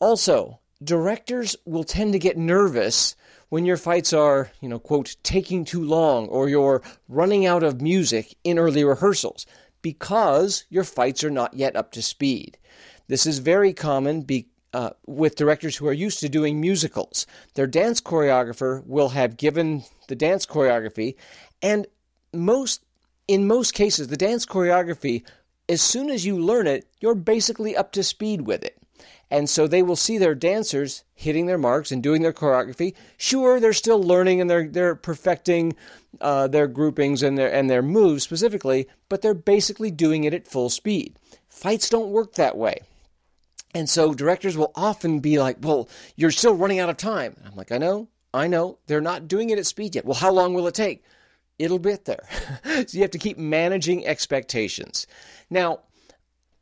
Also, 0.00 0.60
directors 0.82 1.56
will 1.64 1.84
tend 1.84 2.12
to 2.12 2.18
get 2.18 2.36
nervous 2.36 3.14
when 3.48 3.66
your 3.66 3.76
fights 3.76 4.12
are, 4.12 4.50
you 4.60 4.68
know, 4.68 4.78
quote, 4.78 5.16
taking 5.22 5.64
too 5.64 5.84
long 5.84 6.26
or 6.28 6.48
you're 6.48 6.82
running 7.06 7.44
out 7.44 7.62
of 7.62 7.82
music 7.82 8.34
in 8.44 8.58
early 8.58 8.82
rehearsals 8.82 9.46
because 9.82 10.64
your 10.70 10.84
fights 10.84 11.22
are 11.22 11.30
not 11.30 11.54
yet 11.54 11.76
up 11.76 11.92
to 11.92 12.00
speed. 12.00 12.56
This 13.08 13.26
is 13.26 13.40
very 13.40 13.74
common 13.74 14.22
uh, 14.72 14.90
with 15.06 15.36
directors 15.36 15.76
who 15.76 15.86
are 15.86 15.92
used 15.92 16.20
to 16.20 16.28
doing 16.28 16.60
musicals. 16.60 17.26
Their 17.54 17.66
dance 17.66 18.00
choreographer 18.00 18.84
will 18.86 19.10
have 19.10 19.36
given 19.36 19.84
the 20.08 20.16
dance 20.16 20.46
choreography, 20.46 21.16
and 21.60 21.86
most, 22.32 22.82
in 23.28 23.46
most 23.46 23.74
cases, 23.74 24.08
the 24.08 24.16
dance 24.16 24.46
choreography, 24.46 25.24
as 25.68 25.82
soon 25.82 26.10
as 26.10 26.26
you 26.26 26.38
learn 26.38 26.66
it, 26.66 26.86
you're 27.00 27.14
basically 27.14 27.76
up 27.76 27.92
to 27.92 28.02
speed 28.02 28.42
with 28.42 28.64
it. 28.64 28.78
And 29.30 29.48
so 29.48 29.66
they 29.66 29.82
will 29.82 29.96
see 29.96 30.18
their 30.18 30.34
dancers 30.34 31.04
hitting 31.14 31.46
their 31.46 31.56
marks 31.56 31.90
and 31.90 32.02
doing 32.02 32.20
their 32.20 32.34
choreography. 32.34 32.94
Sure, 33.16 33.60
they're 33.60 33.72
still 33.72 34.02
learning 34.02 34.42
and 34.42 34.50
they're 34.50 34.68
they're 34.68 34.94
perfecting 34.94 35.74
uh, 36.20 36.48
their 36.48 36.66
groupings 36.66 37.22
and 37.22 37.38
their 37.38 37.50
and 37.50 37.70
their 37.70 37.80
moves 37.80 38.24
specifically, 38.24 38.88
but 39.08 39.22
they're 39.22 39.32
basically 39.32 39.90
doing 39.90 40.24
it 40.24 40.34
at 40.34 40.46
full 40.46 40.68
speed. 40.68 41.16
Fights 41.48 41.88
don't 41.88 42.10
work 42.10 42.34
that 42.34 42.58
way. 42.58 42.82
And 43.74 43.88
so 43.88 44.12
directors 44.12 44.56
will 44.56 44.72
often 44.74 45.20
be 45.20 45.38
like, 45.38 45.58
"Well, 45.62 45.88
you're 46.16 46.30
still 46.30 46.54
running 46.54 46.78
out 46.78 46.90
of 46.90 46.96
time." 46.96 47.36
I'm 47.44 47.56
like, 47.56 47.72
"I 47.72 47.78
know, 47.78 48.08
I 48.34 48.46
know. 48.46 48.78
They're 48.86 49.00
not 49.00 49.28
doing 49.28 49.50
it 49.50 49.58
at 49.58 49.66
speed 49.66 49.94
yet. 49.94 50.04
Well, 50.04 50.14
how 50.14 50.30
long 50.30 50.54
will 50.54 50.66
it 50.66 50.74
take?" 50.74 51.02
It'll 51.58 51.78
get 51.78 52.06
there. 52.06 52.26
so 52.64 52.86
you 52.90 53.02
have 53.02 53.10
to 53.12 53.18
keep 53.18 53.38
managing 53.38 54.06
expectations. 54.06 55.06
Now, 55.48 55.80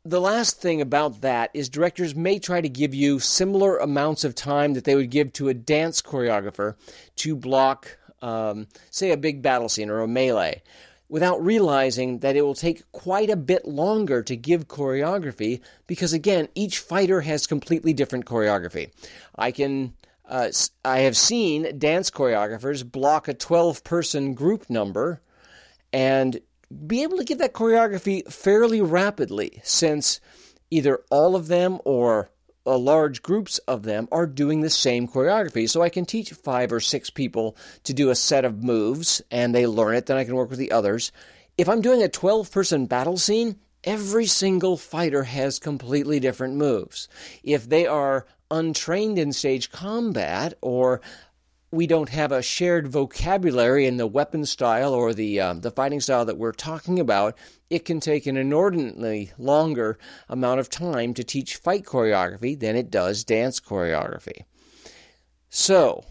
the 0.03 0.21
last 0.21 0.61
thing 0.61 0.81
about 0.81 1.21
that 1.21 1.51
is 1.53 1.69
directors 1.69 2.15
may 2.15 2.39
try 2.39 2.61
to 2.61 2.69
give 2.69 2.93
you 2.93 3.19
similar 3.19 3.77
amounts 3.77 4.23
of 4.23 4.35
time 4.35 4.73
that 4.73 4.83
they 4.83 4.95
would 4.95 5.11
give 5.11 5.31
to 5.33 5.49
a 5.49 5.53
dance 5.53 6.01
choreographer 6.01 6.75
to 7.17 7.35
block, 7.35 7.97
um, 8.21 8.67
say, 8.89 9.11
a 9.11 9.17
big 9.17 9.41
battle 9.41 9.69
scene 9.69 9.89
or 9.89 10.01
a 10.01 10.07
melee, 10.07 10.61
without 11.11 11.43
realizing 11.43 12.19
that 12.19 12.37
it 12.37 12.41
will 12.41 12.55
take 12.55 12.89
quite 12.93 13.29
a 13.29 13.35
bit 13.35 13.67
longer 13.67 14.23
to 14.23 14.33
give 14.33 14.69
choreography 14.69 15.59
because, 15.85 16.13
again, 16.13 16.47
each 16.55 16.79
fighter 16.79 17.19
has 17.19 17.45
completely 17.45 17.91
different 17.91 18.25
choreography. 18.25 18.89
I 19.35 19.51
can. 19.51 19.93
Uh, 20.27 20.49
I 20.85 20.99
have 20.99 21.17
seen 21.17 21.77
dance 21.77 22.09
choreographers 22.09 22.89
block 22.89 23.27
a 23.27 23.33
12 23.33 23.83
person 23.83 24.33
group 24.33 24.69
number 24.69 25.21
and 25.91 26.39
be 26.87 27.03
able 27.03 27.17
to 27.17 27.25
give 27.25 27.39
that 27.39 27.51
choreography 27.51 28.25
fairly 28.31 28.79
rapidly 28.81 29.59
since 29.65 30.21
either 30.69 31.01
all 31.09 31.35
of 31.35 31.49
them 31.49 31.79
or 31.83 32.29
Uh, 32.65 32.77
large 32.77 33.23
groups 33.23 33.57
of 33.59 33.83
them 33.83 34.07
are 34.11 34.27
doing 34.27 34.61
the 34.61 34.69
same 34.69 35.07
choreography. 35.07 35.69
So 35.69 35.81
I 35.81 35.89
can 35.89 36.05
teach 36.05 36.31
five 36.31 36.71
or 36.71 36.79
six 36.79 37.09
people 37.09 37.55
to 37.83 37.93
do 37.93 38.09
a 38.09 38.15
set 38.15 38.45
of 38.45 38.63
moves 38.63 39.21
and 39.31 39.53
they 39.53 39.65
learn 39.65 39.95
it, 39.95 40.05
then 40.05 40.17
I 40.17 40.25
can 40.25 40.35
work 40.35 40.49
with 40.49 40.59
the 40.59 40.71
others. 40.71 41.11
If 41.57 41.67
I'm 41.67 41.81
doing 41.81 42.03
a 42.03 42.09
12 42.09 42.51
person 42.51 42.85
battle 42.85 43.17
scene, 43.17 43.57
every 43.83 44.25
single 44.25 44.77
fighter 44.77 45.23
has 45.23 45.59
completely 45.59 46.19
different 46.19 46.55
moves. 46.55 47.07
If 47.43 47.67
they 47.67 47.87
are 47.87 48.25
untrained 48.51 49.17
in 49.17 49.31
stage 49.31 49.71
combat 49.71 50.53
or 50.61 51.01
we 51.71 51.87
don't 51.87 52.09
have 52.09 52.33
a 52.33 52.41
shared 52.41 52.89
vocabulary 52.89 53.85
in 53.85 53.95
the 53.95 54.07
weapon 54.07 54.45
style 54.45 54.93
or 54.93 55.13
the 55.13 55.39
um, 55.39 55.61
the 55.61 55.71
fighting 55.71 56.01
style 56.01 56.25
that 56.25 56.37
we're 56.37 56.51
talking 56.51 56.99
about, 56.99 57.37
it 57.69 57.85
can 57.85 58.01
take 58.01 58.25
an 58.25 58.35
inordinately 58.35 59.31
longer 59.37 59.97
amount 60.27 60.59
of 60.59 60.69
time 60.69 61.13
to 61.13 61.23
teach 61.23 61.55
fight 61.55 61.85
choreography 61.85 62.59
than 62.59 62.75
it 62.75 62.91
does 62.91 63.23
dance 63.23 63.59
choreography. 63.59 64.43
So, 65.49 66.03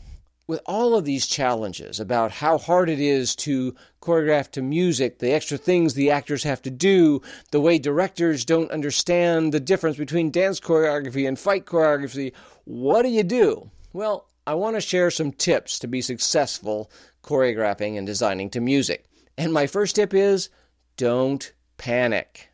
with 0.46 0.60
all 0.64 0.94
of 0.94 1.04
these 1.04 1.26
challenges 1.26 2.00
about 2.00 2.32
how 2.32 2.56
hard 2.56 2.88
it 2.88 2.98
is 2.98 3.36
to 3.36 3.74
choreograph 4.00 4.50
to 4.52 4.62
music, 4.62 5.18
the 5.18 5.32
extra 5.32 5.58
things 5.58 5.92
the 5.92 6.10
actors 6.10 6.42
have 6.44 6.62
to 6.62 6.70
do, 6.70 7.20
the 7.50 7.60
way 7.60 7.78
directors 7.78 8.46
don't 8.46 8.70
understand 8.70 9.52
the 9.52 9.60
difference 9.60 9.98
between 9.98 10.30
dance 10.30 10.58
choreography 10.58 11.28
and 11.28 11.38
fight 11.38 11.66
choreography, 11.66 12.32
what 12.64 13.02
do 13.02 13.08
you 13.10 13.22
do? 13.22 13.70
Well, 13.92 14.26
I 14.50 14.54
want 14.54 14.74
to 14.74 14.80
share 14.80 15.12
some 15.12 15.30
tips 15.30 15.78
to 15.78 15.86
be 15.86 16.02
successful 16.02 16.90
choreographing 17.22 17.96
and 17.96 18.04
designing 18.04 18.50
to 18.50 18.60
music. 18.60 19.04
And 19.38 19.52
my 19.52 19.68
first 19.68 19.94
tip 19.94 20.12
is 20.12 20.48
don't 20.96 21.52
panic. 21.76 22.50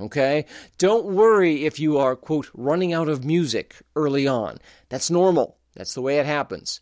Okay? 0.00 0.46
Don't 0.78 1.04
worry 1.06 1.64
if 1.64 1.78
you 1.78 1.96
are, 1.96 2.16
quote, 2.16 2.50
running 2.54 2.92
out 2.92 3.08
of 3.08 3.24
music 3.24 3.76
early 3.94 4.26
on. 4.26 4.58
That's 4.88 5.12
normal. 5.12 5.56
That's 5.76 5.94
the 5.94 6.02
way 6.02 6.18
it 6.18 6.26
happens. 6.26 6.80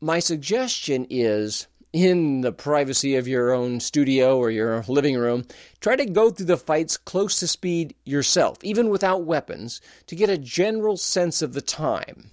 My 0.00 0.18
suggestion 0.18 1.06
is 1.08 1.68
in 1.92 2.40
the 2.40 2.50
privacy 2.50 3.14
of 3.14 3.28
your 3.28 3.52
own 3.52 3.78
studio 3.78 4.38
or 4.38 4.50
your 4.50 4.84
living 4.88 5.16
room, 5.16 5.44
try 5.78 5.94
to 5.94 6.04
go 6.04 6.30
through 6.30 6.46
the 6.46 6.56
fights 6.56 6.96
close 6.96 7.38
to 7.38 7.46
speed 7.46 7.94
yourself, 8.04 8.58
even 8.64 8.88
without 8.88 9.22
weapons, 9.22 9.80
to 10.08 10.16
get 10.16 10.28
a 10.28 10.36
general 10.36 10.96
sense 10.96 11.42
of 11.42 11.52
the 11.52 11.62
time. 11.62 12.32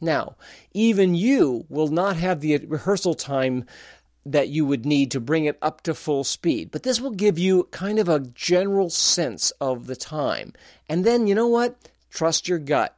Now, 0.00 0.36
even 0.72 1.14
you 1.14 1.66
will 1.68 1.88
not 1.88 2.16
have 2.16 2.40
the 2.40 2.58
rehearsal 2.58 3.14
time 3.14 3.66
that 4.24 4.48
you 4.48 4.66
would 4.66 4.84
need 4.84 5.10
to 5.10 5.20
bring 5.20 5.46
it 5.46 5.58
up 5.62 5.82
to 5.82 5.94
full 5.94 6.24
speed, 6.24 6.70
but 6.70 6.82
this 6.82 7.00
will 7.00 7.10
give 7.10 7.38
you 7.38 7.64
kind 7.70 7.98
of 7.98 8.08
a 8.08 8.20
general 8.20 8.90
sense 8.90 9.50
of 9.60 9.86
the 9.86 9.96
time. 9.96 10.52
And 10.88 11.04
then, 11.04 11.26
you 11.26 11.34
know 11.34 11.46
what? 11.46 11.76
Trust 12.10 12.48
your 12.48 12.58
gut. 12.58 12.96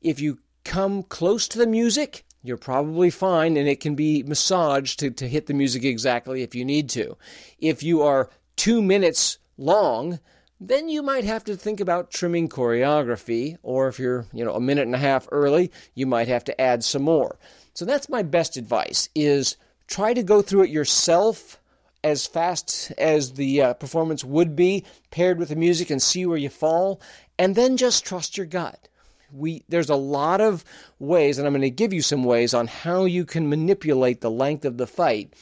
If 0.00 0.20
you 0.20 0.38
come 0.64 1.02
close 1.04 1.46
to 1.48 1.58
the 1.58 1.66
music, 1.66 2.24
you're 2.42 2.56
probably 2.56 3.10
fine 3.10 3.56
and 3.56 3.68
it 3.68 3.80
can 3.80 3.94
be 3.94 4.22
massaged 4.22 4.98
to, 5.00 5.10
to 5.10 5.28
hit 5.28 5.46
the 5.46 5.54
music 5.54 5.84
exactly 5.84 6.42
if 6.42 6.54
you 6.54 6.64
need 6.64 6.88
to. 6.90 7.16
If 7.58 7.82
you 7.82 8.02
are 8.02 8.30
two 8.56 8.82
minutes 8.82 9.38
long, 9.58 10.20
then 10.60 10.88
you 10.88 11.02
might 11.02 11.24
have 11.24 11.44
to 11.44 11.56
think 11.56 11.80
about 11.80 12.10
trimming 12.10 12.48
choreography, 12.48 13.58
or 13.62 13.88
if 13.88 13.98
you're, 13.98 14.26
you 14.32 14.44
know, 14.44 14.54
a 14.54 14.60
minute 14.60 14.86
and 14.86 14.94
a 14.94 14.98
half 14.98 15.28
early, 15.30 15.70
you 15.94 16.06
might 16.06 16.28
have 16.28 16.44
to 16.44 16.60
add 16.60 16.82
some 16.82 17.02
more. 17.02 17.38
So 17.74 17.84
that's 17.84 18.08
my 18.08 18.22
best 18.22 18.56
advice 18.56 19.08
is 19.14 19.56
try 19.86 20.14
to 20.14 20.22
go 20.22 20.40
through 20.40 20.64
it 20.64 20.70
yourself 20.70 21.60
as 22.02 22.26
fast 22.26 22.92
as 22.96 23.32
the 23.32 23.60
uh, 23.60 23.74
performance 23.74 24.24
would 24.24 24.56
be 24.56 24.84
paired 25.10 25.38
with 25.38 25.48
the 25.48 25.56
music 25.56 25.90
and 25.90 26.00
see 26.00 26.24
where 26.24 26.38
you 26.38 26.48
fall 26.48 27.00
and 27.38 27.54
then 27.54 27.76
just 27.76 28.04
trust 28.04 28.36
your 28.36 28.46
gut. 28.46 28.88
We 29.32 29.64
there's 29.68 29.90
a 29.90 29.96
lot 29.96 30.40
of 30.40 30.64
ways 30.98 31.36
and 31.36 31.46
I'm 31.46 31.52
going 31.52 31.62
to 31.62 31.70
give 31.70 31.92
you 31.92 32.02
some 32.02 32.24
ways 32.24 32.54
on 32.54 32.68
how 32.68 33.04
you 33.04 33.24
can 33.24 33.48
manipulate 33.48 34.20
the 34.20 34.30
length 34.30 34.64
of 34.64 34.78
the 34.78 34.86
fight 34.86 35.34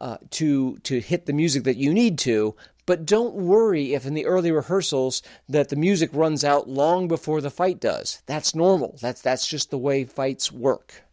uh, 0.00 0.16
to 0.30 0.78
to 0.78 1.00
hit 1.00 1.26
the 1.26 1.32
music 1.32 1.64
that 1.64 1.76
you 1.76 1.94
need 1.94 2.18
to, 2.20 2.56
but 2.90 3.06
don't 3.06 3.36
worry 3.36 3.94
if 3.94 4.04
in 4.04 4.14
the 4.14 4.26
early 4.26 4.50
rehearsals 4.50 5.22
that 5.48 5.68
the 5.68 5.76
music 5.76 6.10
runs 6.12 6.42
out 6.42 6.68
long 6.68 7.06
before 7.06 7.40
the 7.40 7.48
fight 7.48 7.78
does. 7.78 8.20
That's 8.26 8.52
normal. 8.52 8.98
That's 9.00 9.22
that's 9.22 9.46
just 9.46 9.70
the 9.70 9.78
way 9.78 10.02
fights 10.04 10.50
work. 10.50 11.04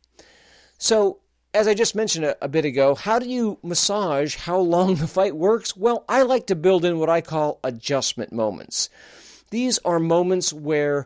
So, 0.79 1.19
as 1.53 1.67
I 1.67 1.75
just 1.75 1.93
mentioned 1.93 2.25
a, 2.25 2.35
a, 2.43 2.47
bit 2.47 2.65
ago, 2.65 2.95
how 2.95 3.19
do 3.19 3.29
you 3.29 3.59
massage 3.61 4.37
how 4.37 4.57
long 4.57 4.95
the 4.95 5.05
fight 5.05 5.35
works? 5.35 5.77
Well, 5.77 6.03
I 6.09 6.23
like 6.23 6.47
to 6.47 6.55
build 6.55 6.83
in 6.83 6.97
what 6.97 7.11
I 7.11 7.21
call 7.21 7.59
adjustment 7.63 8.33
moments. 8.33 8.89
These 9.51 9.77
are 9.85 9.99
moments 9.99 10.51
where 10.51 11.05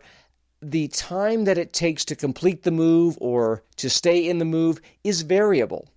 the 0.62 0.88
time 0.88 1.44
that 1.44 1.58
it 1.58 1.74
takes 1.74 2.06
to 2.06 2.16
complete 2.16 2.64
the 2.64 2.72
move 2.72 3.18
or 3.20 3.66
to 3.76 3.90
stay 3.90 4.26
in 4.26 4.38
the 4.38 4.46
move 4.46 4.80
is 5.04 5.24
variable. 5.24 5.90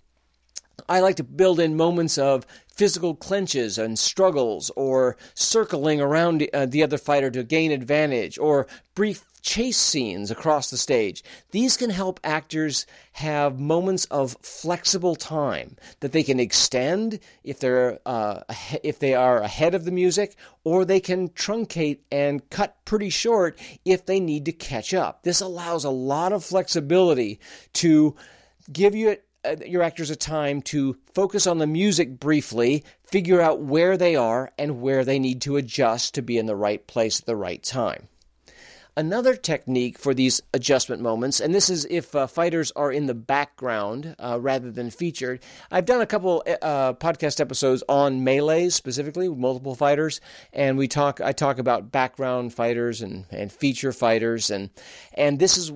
I 0.87 0.99
like 0.99 1.15
to 1.17 1.23
build 1.23 1.59
in 1.59 1.75
moments 1.75 2.17
of 2.17 2.45
physical 2.67 3.15
clenches 3.15 3.77
and 3.77 3.97
struggles, 3.97 4.69
or 4.75 5.17
circling 5.33 6.01
around 6.01 6.47
uh, 6.53 6.65
the 6.65 6.83
other 6.83 6.97
fighter 6.97 7.31
to 7.31 7.43
gain 7.43 7.71
advantage, 7.71 8.37
or 8.37 8.67
brief 8.93 9.23
chase 9.41 9.77
scenes 9.77 10.31
across 10.31 10.69
the 10.69 10.77
stage. 10.77 11.23
These 11.51 11.77
can 11.77 11.91
help 11.91 12.19
actors 12.23 12.85
have 13.13 13.59
moments 13.59 14.05
of 14.05 14.35
flexible 14.41 15.15
time 15.15 15.77
that 15.99 16.11
they 16.11 16.23
can 16.23 16.39
extend 16.39 17.19
if 17.43 17.59
they're 17.59 17.99
uh, 18.05 18.41
if 18.83 18.99
they 18.99 19.13
are 19.13 19.41
ahead 19.41 19.75
of 19.75 19.85
the 19.85 19.91
music, 19.91 20.35
or 20.63 20.83
they 20.83 20.99
can 20.99 21.29
truncate 21.29 21.99
and 22.11 22.49
cut 22.49 22.75
pretty 22.85 23.09
short 23.09 23.57
if 23.85 24.05
they 24.05 24.19
need 24.19 24.45
to 24.45 24.51
catch 24.51 24.93
up. 24.93 25.23
This 25.23 25.41
allows 25.41 25.85
a 25.85 25.89
lot 25.89 26.33
of 26.33 26.43
flexibility 26.43 27.39
to 27.73 28.15
give 28.71 28.95
you 28.95 29.17
your 29.65 29.81
actors 29.81 30.09
a 30.09 30.15
time 30.15 30.61
to 30.63 30.97
focus 31.13 31.47
on 31.47 31.57
the 31.57 31.67
music 31.67 32.19
briefly, 32.19 32.83
figure 33.03 33.41
out 33.41 33.61
where 33.61 33.97
they 33.97 34.15
are 34.15 34.51
and 34.57 34.81
where 34.81 35.05
they 35.05 35.19
need 35.19 35.41
to 35.41 35.57
adjust 35.57 36.13
to 36.15 36.21
be 36.21 36.37
in 36.37 36.45
the 36.45 36.55
right 36.55 36.85
place 36.87 37.19
at 37.19 37.25
the 37.25 37.35
right 37.35 37.61
time. 37.63 38.07
Another 38.97 39.35
technique 39.35 39.99
for 39.99 40.13
these 40.13 40.41
adjustment 40.53 41.01
moments, 41.01 41.41
and 41.41 41.53
this 41.53 41.69
is 41.69 41.85
if 41.89 42.15
uh, 42.15 42.27
fighters 42.27 42.71
are 42.77 42.93
in 42.93 43.07
the 43.07 43.13
background 43.13 44.15
uh, 44.19 44.39
rather 44.39 44.71
than 44.71 44.89
featured. 44.89 45.43
I've 45.69 45.83
done 45.83 45.99
a 45.99 46.05
couple 46.05 46.43
uh, 46.61 46.93
podcast 46.93 47.41
episodes 47.41 47.83
on 47.89 48.23
melees 48.23 48.71
specifically 48.71 49.27
multiple 49.27 49.75
fighters, 49.75 50.21
and 50.53 50.77
we 50.77 50.87
talk. 50.87 51.19
I 51.19 51.33
talk 51.33 51.59
about 51.59 51.91
background 51.91 52.53
fighters 52.53 53.01
and, 53.01 53.25
and 53.31 53.51
feature 53.51 53.91
fighters, 53.91 54.49
and 54.49 54.69
and 55.13 55.39
this 55.39 55.57
is 55.57 55.73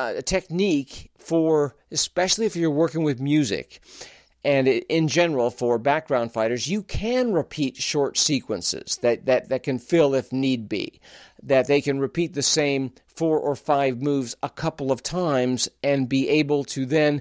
uh, 0.00 0.14
a 0.16 0.22
technique 0.22 1.10
for 1.18 1.74
especially 1.90 2.46
if 2.46 2.56
you're 2.56 2.70
working 2.70 3.02
with 3.02 3.20
music 3.20 3.80
and 4.42 4.66
in 4.66 5.06
general 5.06 5.50
for 5.50 5.78
background 5.78 6.32
fighters 6.32 6.66
you 6.66 6.82
can 6.82 7.32
repeat 7.32 7.76
short 7.76 8.16
sequences 8.16 8.98
that, 9.02 9.26
that, 9.26 9.48
that 9.50 9.62
can 9.62 9.78
fill 9.78 10.14
if 10.14 10.32
need 10.32 10.68
be 10.68 11.00
that 11.42 11.66
they 11.66 11.80
can 11.80 11.98
repeat 11.98 12.32
the 12.32 12.42
same 12.42 12.92
four 13.06 13.38
or 13.38 13.54
five 13.54 14.00
moves 14.00 14.34
a 14.42 14.48
couple 14.48 14.90
of 14.90 15.02
times 15.02 15.68
and 15.82 16.08
be 16.08 16.28
able 16.28 16.64
to 16.64 16.86
then 16.86 17.20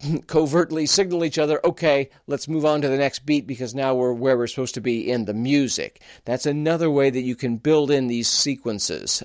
covertly 0.26 0.86
signal 0.86 1.24
each 1.24 1.38
other, 1.38 1.60
okay, 1.64 2.10
let's 2.26 2.48
move 2.48 2.64
on 2.64 2.80
to 2.82 2.88
the 2.88 2.96
next 2.96 3.26
beat 3.26 3.46
because 3.46 3.74
now 3.74 3.94
we're 3.94 4.12
where 4.12 4.36
we're 4.36 4.46
supposed 4.46 4.74
to 4.74 4.80
be 4.80 5.10
in 5.10 5.24
the 5.24 5.34
music. 5.34 6.00
That's 6.24 6.46
another 6.46 6.90
way 6.90 7.10
that 7.10 7.22
you 7.22 7.36
can 7.36 7.56
build 7.56 7.90
in 7.90 8.06
these 8.06 8.28
sequences. 8.28 9.22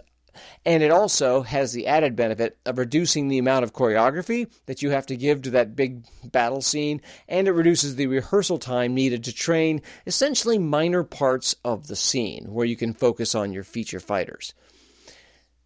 And 0.65 0.83
it 0.83 0.91
also 0.91 1.41
has 1.41 1.73
the 1.73 1.87
added 1.87 2.15
benefit 2.15 2.57
of 2.65 2.77
reducing 2.77 3.27
the 3.27 3.37
amount 3.37 3.63
of 3.63 3.73
choreography 3.73 4.51
that 4.65 4.81
you 4.81 4.89
have 4.91 5.05
to 5.07 5.15
give 5.15 5.41
to 5.43 5.51
that 5.51 5.75
big 5.75 6.03
battle 6.23 6.61
scene, 6.61 7.01
and 7.27 7.47
it 7.47 7.51
reduces 7.51 7.95
the 7.95 8.07
rehearsal 8.07 8.57
time 8.57 8.93
needed 8.93 9.23
to 9.25 9.33
train 9.33 9.81
essentially 10.05 10.57
minor 10.57 11.03
parts 11.03 11.55
of 11.63 11.87
the 11.87 11.95
scene 11.95 12.45
where 12.49 12.65
you 12.65 12.75
can 12.75 12.93
focus 12.93 13.35
on 13.35 13.53
your 13.53 13.63
feature 13.63 13.99
fighters. 13.99 14.53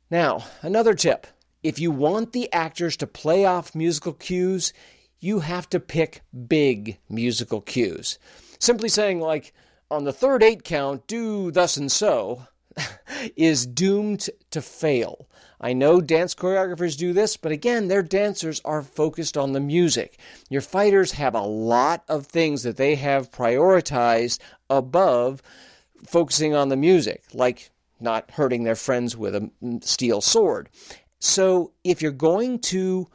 Now, 0.09 0.45
another 0.61 0.93
tip 0.93 1.27
if 1.61 1.77
you 1.77 1.91
want 1.91 2.31
the 2.31 2.51
actors 2.53 2.95
to 2.97 3.07
play 3.07 3.43
off 3.43 3.75
musical 3.75 4.13
cues, 4.13 4.71
you 5.19 5.39
have 5.39 5.69
to 5.69 5.79
pick 5.79 6.21
big 6.47 6.97
musical 7.09 7.59
cues. 7.61 8.17
Simply 8.59 8.87
saying, 8.87 9.19
like, 9.19 9.53
on 9.91 10.05
the 10.05 10.13
third 10.13 10.41
eight 10.43 10.63
count, 10.63 11.07
do 11.07 11.51
thus 11.51 11.75
and 11.75 11.91
so, 11.91 12.47
is 13.35 13.65
doomed 13.65 14.29
to 14.51 14.61
fail. 14.61 15.27
I 15.61 15.73
know 15.73 15.99
dance 15.99 16.33
choreographers 16.33 16.97
do 16.97 17.11
this, 17.11 17.35
but 17.35 17.51
again, 17.51 17.87
their 17.87 18.01
dancers 18.01 18.61
are 18.63 18.81
focused 18.81 19.37
on 19.37 19.51
the 19.51 19.59
music. 19.59 20.17
Your 20.49 20.61
fighters 20.61 21.11
have 21.13 21.35
a 21.35 21.41
lot 21.41 22.03
of 22.07 22.25
things 22.25 22.63
that 22.63 22.77
they 22.77 22.95
have 22.95 23.31
prioritized 23.31 24.39
above 24.69 25.41
focusing 26.07 26.53
on 26.53 26.69
the 26.69 26.77
music, 26.77 27.23
like 27.33 27.71
not 27.99 28.31
hurting 28.31 28.63
their 28.63 28.75
friends 28.75 29.17
with 29.17 29.35
a 29.35 29.49
steel 29.81 30.21
sword. 30.21 30.69
So, 31.19 31.73
if 31.83 32.01
you're 32.01 32.13
going 32.13 32.59
to 32.59 33.09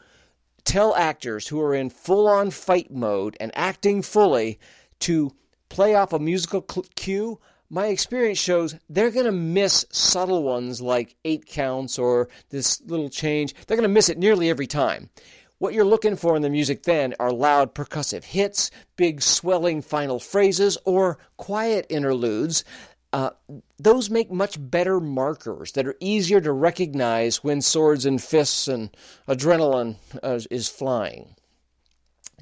tell 0.64 0.94
actors 0.94 1.48
who 1.48 1.60
are 1.62 1.74
in 1.74 1.88
full 1.88 2.28
on 2.28 2.50
fight 2.50 2.90
mode 2.90 3.36
and 3.40 3.50
acting 3.54 4.02
fully 4.02 4.58
to 5.00 5.32
play 5.70 5.94
off 5.94 6.12
a 6.12 6.18
musical 6.18 6.62
cue, 6.96 7.40
my 7.70 7.86
experience 7.86 8.38
shows 8.38 8.76
they're 8.88 9.10
going 9.10 9.26
to 9.26 9.32
miss 9.32 9.86
subtle 9.90 10.42
ones 10.42 10.80
like 10.80 11.16
eight 11.24 11.46
counts 11.46 11.98
or 11.98 12.28
this 12.50 12.80
little 12.82 13.08
change. 13.08 13.54
They're 13.66 13.76
going 13.76 13.88
to 13.88 13.92
miss 13.92 14.08
it 14.08 14.18
nearly 14.18 14.50
every 14.50 14.66
time. 14.66 15.10
What 15.58 15.72
you're 15.72 15.84
looking 15.84 16.16
for 16.16 16.36
in 16.36 16.42
the 16.42 16.50
music 16.50 16.82
then 16.82 17.14
are 17.18 17.32
loud 17.32 17.74
percussive 17.74 18.24
hits, 18.24 18.70
big 18.96 19.22
swelling 19.22 19.82
final 19.82 20.18
phrases, 20.18 20.76
or 20.84 21.18
quiet 21.36 21.86
interludes. 21.88 22.64
Uh, 23.12 23.30
those 23.78 24.10
make 24.10 24.30
much 24.30 24.56
better 24.58 24.98
markers 24.98 25.72
that 25.72 25.86
are 25.86 25.96
easier 26.00 26.40
to 26.40 26.52
recognize 26.52 27.44
when 27.44 27.62
swords 27.62 28.04
and 28.04 28.22
fists 28.22 28.66
and 28.66 28.94
adrenaline 29.28 29.96
uh, 30.22 30.40
is 30.50 30.68
flying. 30.68 31.36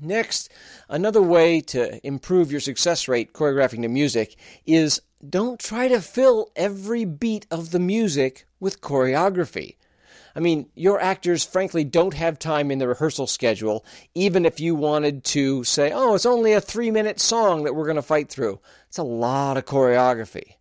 Next, 0.00 0.50
another 0.88 1.22
way 1.22 1.60
to 1.60 2.04
improve 2.04 2.50
your 2.50 2.60
success 2.60 3.06
rate 3.06 3.32
choreographing 3.32 3.82
to 3.82 3.88
music 3.88 4.34
is 4.66 5.00
don't 5.28 5.60
try 5.60 5.88
to 5.88 6.00
fill 6.00 6.50
every 6.56 7.04
beat 7.04 7.46
of 7.50 7.70
the 7.70 7.78
music 7.78 8.46
with 8.58 8.80
choreography. 8.80 9.76
I 10.34 10.40
mean, 10.40 10.68
your 10.74 11.00
actors, 11.00 11.44
frankly, 11.44 11.84
don't 11.84 12.14
have 12.14 12.38
time 12.38 12.70
in 12.70 12.78
the 12.78 12.88
rehearsal 12.88 13.26
schedule, 13.26 13.84
even 14.14 14.46
if 14.46 14.60
you 14.60 14.74
wanted 14.74 15.24
to 15.24 15.62
say, 15.64 15.92
oh, 15.92 16.14
it's 16.14 16.26
only 16.26 16.52
a 16.52 16.60
three 16.60 16.90
minute 16.90 17.20
song 17.20 17.64
that 17.64 17.74
we're 17.74 17.84
going 17.84 17.96
to 17.96 18.02
fight 18.02 18.30
through. 18.30 18.60
It's 18.88 18.98
a 18.98 19.02
lot 19.02 19.56
of 19.56 19.66
choreography. 19.66 20.54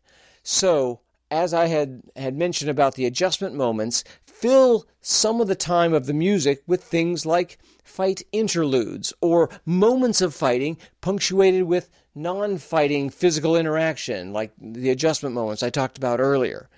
So, 0.43 0.99
as 1.29 1.53
I 1.53 1.67
had, 1.67 2.01
had 2.15 2.35
mentioned 2.35 2.69
about 2.69 2.95
the 2.95 3.05
adjustment 3.05 3.55
moments, 3.55 4.03
fill 4.25 4.85
some 4.99 5.39
of 5.39 5.47
the 5.47 5.55
time 5.55 5.93
of 5.93 6.05
the 6.05 6.13
music 6.13 6.63
with 6.67 6.83
things 6.83 7.25
like 7.25 7.57
fight 7.83 8.21
interludes 8.31 9.13
or 9.21 9.49
moments 9.65 10.19
of 10.21 10.33
fighting 10.33 10.77
punctuated 10.99 11.63
with 11.63 11.89
non 12.15 12.57
fighting 12.57 13.09
physical 13.09 13.55
interaction, 13.55 14.33
like 14.33 14.51
the 14.59 14.89
adjustment 14.89 15.35
moments 15.35 15.63
I 15.63 15.69
talked 15.69 15.97
about 15.97 16.19
earlier. 16.19 16.69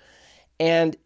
And 0.60 0.96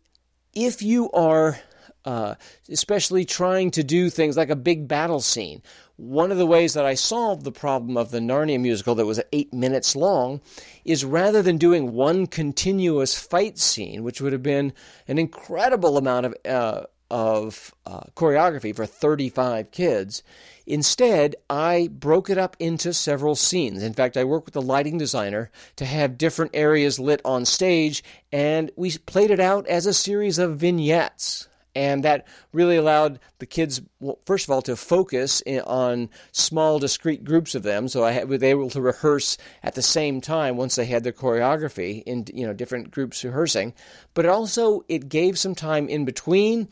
if 0.54 0.82
you 0.82 1.10
are 1.12 1.58
uh, 2.04 2.34
especially 2.70 3.24
trying 3.24 3.70
to 3.72 3.82
do 3.82 4.08
things 4.08 4.36
like 4.36 4.50
a 4.50 4.56
big 4.56 4.88
battle 4.88 5.20
scene, 5.20 5.62
one 5.96 6.30
of 6.30 6.38
the 6.38 6.46
ways 6.46 6.74
that 6.74 6.86
I 6.86 6.94
solved 6.94 7.44
the 7.44 7.52
problem 7.52 7.96
of 7.96 8.10
the 8.10 8.20
Narnia 8.20 8.58
musical 8.60 8.94
that 8.94 9.04
was 9.04 9.20
eight 9.32 9.52
minutes 9.52 9.94
long 9.94 10.40
is 10.84 11.04
rather 11.04 11.42
than 11.42 11.58
doing 11.58 11.92
one 11.92 12.26
continuous 12.26 13.18
fight 13.18 13.58
scene, 13.58 14.04
which 14.04 14.20
would 14.20 14.32
have 14.32 14.42
been 14.42 14.72
an 15.06 15.18
incredible 15.18 15.98
amount 15.98 16.26
of 16.26 16.34
uh, 16.46 16.86
of 17.10 17.74
uh, 17.86 18.00
choreography 18.14 18.74
for 18.74 18.86
35 18.86 19.70
kids. 19.70 20.22
Instead, 20.66 21.34
I 21.48 21.88
broke 21.90 22.28
it 22.28 22.36
up 22.36 22.56
into 22.58 22.92
several 22.92 23.34
scenes. 23.34 23.82
In 23.82 23.94
fact, 23.94 24.16
I 24.16 24.24
worked 24.24 24.46
with 24.46 24.54
the 24.54 24.62
lighting 24.62 24.98
designer 24.98 25.50
to 25.76 25.86
have 25.86 26.18
different 26.18 26.50
areas 26.54 27.00
lit 27.00 27.22
on 27.24 27.44
stage, 27.46 28.04
and 28.30 28.70
we 28.76 28.90
played 28.98 29.30
it 29.30 29.40
out 29.40 29.66
as 29.66 29.86
a 29.86 29.94
series 29.94 30.38
of 30.38 30.58
vignettes. 30.58 31.48
And 31.74 32.02
that 32.04 32.26
really 32.52 32.76
allowed 32.76 33.20
the 33.38 33.46
kids, 33.46 33.80
well, 34.00 34.18
first 34.26 34.46
of 34.46 34.50
all, 34.50 34.62
to 34.62 34.74
focus 34.74 35.42
on 35.64 36.10
small, 36.32 36.78
discrete 36.78 37.24
groups 37.24 37.54
of 37.54 37.62
them. 37.62 37.88
So 37.88 38.04
I 38.04 38.12
had, 38.12 38.28
was 38.28 38.42
able 38.42 38.70
to 38.70 38.80
rehearse 38.80 39.38
at 39.62 39.74
the 39.74 39.82
same 39.82 40.20
time 40.20 40.56
once 40.56 40.74
they 40.74 40.86
had 40.86 41.04
their 41.04 41.12
choreography 41.12 42.02
in 42.04 42.24
you 42.32 42.46
know 42.46 42.52
different 42.52 42.90
groups 42.90 43.22
rehearsing. 43.22 43.74
But 44.14 44.26
also 44.26 44.84
it 44.88 45.08
gave 45.08 45.38
some 45.38 45.54
time 45.54 45.88
in 45.88 46.04
between, 46.04 46.68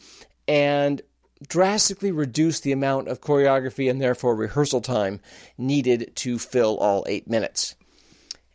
and 0.49 1.03
drastically 1.47 2.13
reduced 2.13 2.63
the 2.63 2.73
amount 2.73 3.09
of 3.09 3.21
choreography 3.21 3.91
and 3.91 4.01
therefore 4.01 4.35
rehearsal 4.35 4.81
time 4.81 5.21
needed 5.59 6.11
to 6.17 6.39
fill 6.39 6.79
all 6.79 7.05
eight 7.07 7.29
minutes. 7.29 7.77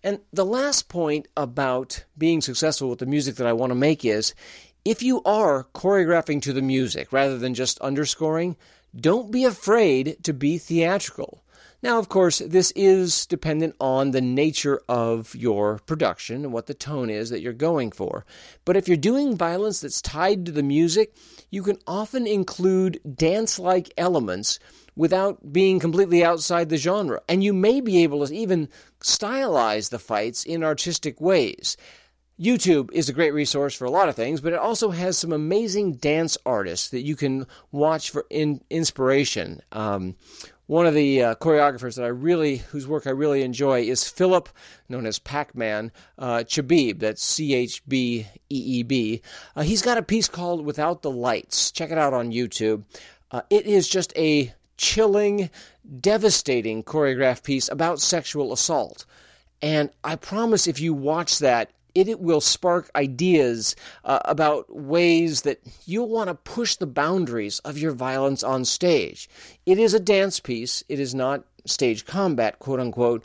And 0.03 0.19
the 0.33 0.45
last 0.45 0.89
point 0.89 1.27
about 1.37 2.05
being 2.17 2.41
successful 2.41 2.89
with 2.89 2.99
the 2.99 3.05
music 3.05 3.35
that 3.35 3.45
I 3.45 3.53
want 3.53 3.69
to 3.69 3.75
make 3.75 4.03
is 4.03 4.33
if 4.83 5.03
you 5.03 5.21
are 5.23 5.67
choreographing 5.75 6.41
to 6.41 6.53
the 6.53 6.61
music 6.61 7.11
rather 7.13 7.37
than 7.37 7.53
just 7.53 7.79
underscoring, 7.79 8.57
don't 8.95 9.31
be 9.31 9.45
afraid 9.45 10.17
to 10.23 10.33
be 10.33 10.57
theatrical. 10.57 11.43
Now, 11.83 11.97
of 11.97 12.09
course, 12.09 12.39
this 12.39 12.71
is 12.75 13.25
dependent 13.25 13.75
on 13.79 14.11
the 14.11 14.21
nature 14.21 14.81
of 14.87 15.33
your 15.33 15.79
production 15.87 16.43
and 16.43 16.53
what 16.53 16.67
the 16.67 16.75
tone 16.75 17.09
is 17.09 17.31
that 17.31 17.41
you're 17.41 17.53
going 17.53 17.91
for. 17.91 18.23
But 18.65 18.77
if 18.77 18.87
you're 18.87 18.97
doing 18.97 19.35
violence 19.35 19.81
that's 19.81 20.01
tied 20.01 20.45
to 20.45 20.51
the 20.51 20.61
music, 20.61 21.15
you 21.49 21.63
can 21.63 21.79
often 21.87 22.27
include 22.27 23.01
dance 23.15 23.57
like 23.57 23.93
elements 23.97 24.59
without 24.95 25.51
being 25.51 25.79
completely 25.79 26.23
outside 26.23 26.69
the 26.69 26.77
genre. 26.77 27.21
And 27.27 27.43
you 27.43 27.53
may 27.53 27.81
be 27.81 28.03
able 28.03 28.27
to 28.27 28.35
even 28.35 28.69
stylize 28.99 29.89
the 29.89 29.97
fights 29.97 30.43
in 30.43 30.63
artistic 30.63 31.19
ways. 31.19 31.77
YouTube 32.41 32.91
is 32.91 33.07
a 33.07 33.13
great 33.13 33.33
resource 33.33 33.75
for 33.75 33.85
a 33.85 33.91
lot 33.91 34.09
of 34.09 34.15
things, 34.15 34.41
but 34.41 34.53
it 34.53 34.59
also 34.59 34.89
has 34.89 35.17
some 35.17 35.31
amazing 35.31 35.93
dance 35.93 36.37
artists 36.43 36.89
that 36.89 37.01
you 37.01 37.15
can 37.15 37.45
watch 37.71 38.09
for 38.09 38.25
in, 38.31 38.61
inspiration. 38.69 39.61
Um, 39.71 40.15
one 40.65 40.87
of 40.87 40.95
the 40.95 41.21
uh, 41.21 41.35
choreographers 41.35 41.97
that 41.97 42.05
I 42.05 42.07
really, 42.07 42.57
whose 42.57 42.87
work 42.87 43.05
I 43.05 43.11
really 43.11 43.43
enjoy, 43.43 43.81
is 43.81 44.07
Philip, 44.07 44.49
known 44.89 45.05
as 45.05 45.19
Pac-Man 45.19 45.91
uh, 46.17 46.39
Chbeeb. 46.39 46.99
That's 46.99 47.21
C-H-B-E-E-B. 47.21 49.21
Uh, 49.55 49.61
he's 49.61 49.81
got 49.81 49.97
a 49.97 50.03
piece 50.03 50.27
called 50.27 50.65
"Without 50.65 51.01
the 51.01 51.11
Lights." 51.11 51.71
Check 51.71 51.91
it 51.91 51.97
out 51.97 52.13
on 52.13 52.31
YouTube. 52.31 52.83
Uh, 53.29 53.41
it 53.49 53.67
is 53.67 53.87
just 53.87 54.17
a 54.17 54.53
chilling, 54.77 55.49
devastating 55.99 56.83
choreographed 56.83 57.43
piece 57.43 57.69
about 57.69 57.99
sexual 57.99 58.51
assault. 58.51 59.05
And 59.61 59.91
I 60.03 60.15
promise, 60.15 60.67
if 60.67 60.79
you 60.79 60.93
watch 60.93 61.39
that, 61.39 61.69
it, 61.95 62.07
it 62.07 62.19
will 62.19 62.41
spark 62.41 62.89
ideas 62.95 63.75
uh, 64.03 64.19
about 64.25 64.73
ways 64.73 65.41
that 65.41 65.61
you'll 65.85 66.09
want 66.09 66.29
to 66.29 66.35
push 66.35 66.75
the 66.75 66.87
boundaries 66.87 67.59
of 67.59 67.77
your 67.77 67.91
violence 67.91 68.43
on 68.43 68.65
stage. 68.65 69.29
It 69.65 69.77
is 69.79 69.93
a 69.93 69.99
dance 69.99 70.39
piece, 70.39 70.83
it 70.89 70.99
is 70.99 71.13
not 71.13 71.43
stage 71.65 72.05
combat, 72.05 72.59
quote 72.59 72.79
unquote, 72.79 73.23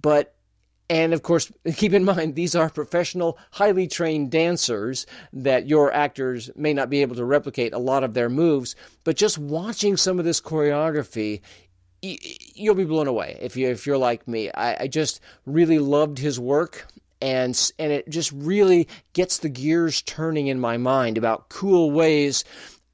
but 0.00 0.34
And 0.90 1.14
of 1.14 1.22
course, 1.22 1.50
keep 1.76 1.92
in 1.92 2.04
mind, 2.04 2.34
these 2.34 2.54
are 2.54 2.70
professional, 2.70 3.38
highly 3.52 3.86
trained 3.86 4.30
dancers 4.30 5.06
that 5.32 5.66
your 5.66 5.92
actors 5.92 6.50
may 6.56 6.74
not 6.74 6.90
be 6.90 7.02
able 7.02 7.16
to 7.16 7.24
replicate 7.24 7.72
a 7.72 7.78
lot 7.78 8.04
of 8.04 8.14
their 8.14 8.28
moves. 8.28 8.76
But 9.02 9.16
just 9.16 9.38
watching 9.38 9.96
some 9.96 10.18
of 10.18 10.24
this 10.24 10.40
choreography, 10.40 11.40
you'll 12.02 12.74
be 12.74 12.84
blown 12.84 13.08
away 13.08 13.38
if 13.40 13.56
you 13.56 13.68
if 13.68 13.86
you're 13.86 13.98
like 13.98 14.28
me. 14.28 14.50
I 14.52 14.88
just 14.88 15.20
really 15.46 15.78
loved 15.78 16.18
his 16.18 16.38
work 16.38 16.86
and 17.20 17.72
and 17.78 17.92
it 17.92 18.08
just 18.08 18.32
really 18.32 18.88
gets 19.12 19.38
the 19.38 19.48
gears 19.48 20.02
turning 20.02 20.46
in 20.46 20.60
my 20.60 20.76
mind 20.76 21.18
about 21.18 21.48
cool 21.48 21.90
ways 21.90 22.44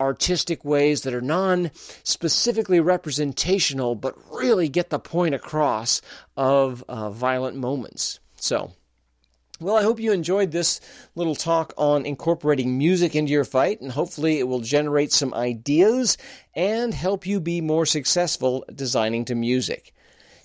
artistic 0.00 0.64
ways 0.64 1.02
that 1.02 1.14
are 1.14 1.20
non 1.20 1.70
specifically 2.02 2.80
representational, 2.80 3.94
but 3.94 4.16
really 4.32 4.68
get 4.68 4.90
the 4.90 4.98
point 4.98 5.34
across 5.34 6.00
of 6.36 6.82
uh, 6.88 7.10
violent 7.10 7.56
moments. 7.56 8.18
So, 8.36 8.72
well, 9.60 9.76
I 9.76 9.82
hope 9.82 10.00
you 10.00 10.12
enjoyed 10.12 10.50
this 10.50 10.80
little 11.14 11.34
talk 11.34 11.74
on 11.76 12.06
incorporating 12.06 12.78
music 12.78 13.14
into 13.14 13.32
your 13.32 13.44
fight, 13.44 13.80
and 13.82 13.92
hopefully 13.92 14.38
it 14.38 14.48
will 14.48 14.60
generate 14.60 15.12
some 15.12 15.34
ideas 15.34 16.16
and 16.54 16.94
help 16.94 17.26
you 17.26 17.40
be 17.40 17.60
more 17.60 17.84
successful 17.84 18.64
designing 18.74 19.26
to 19.26 19.34
music. 19.34 19.92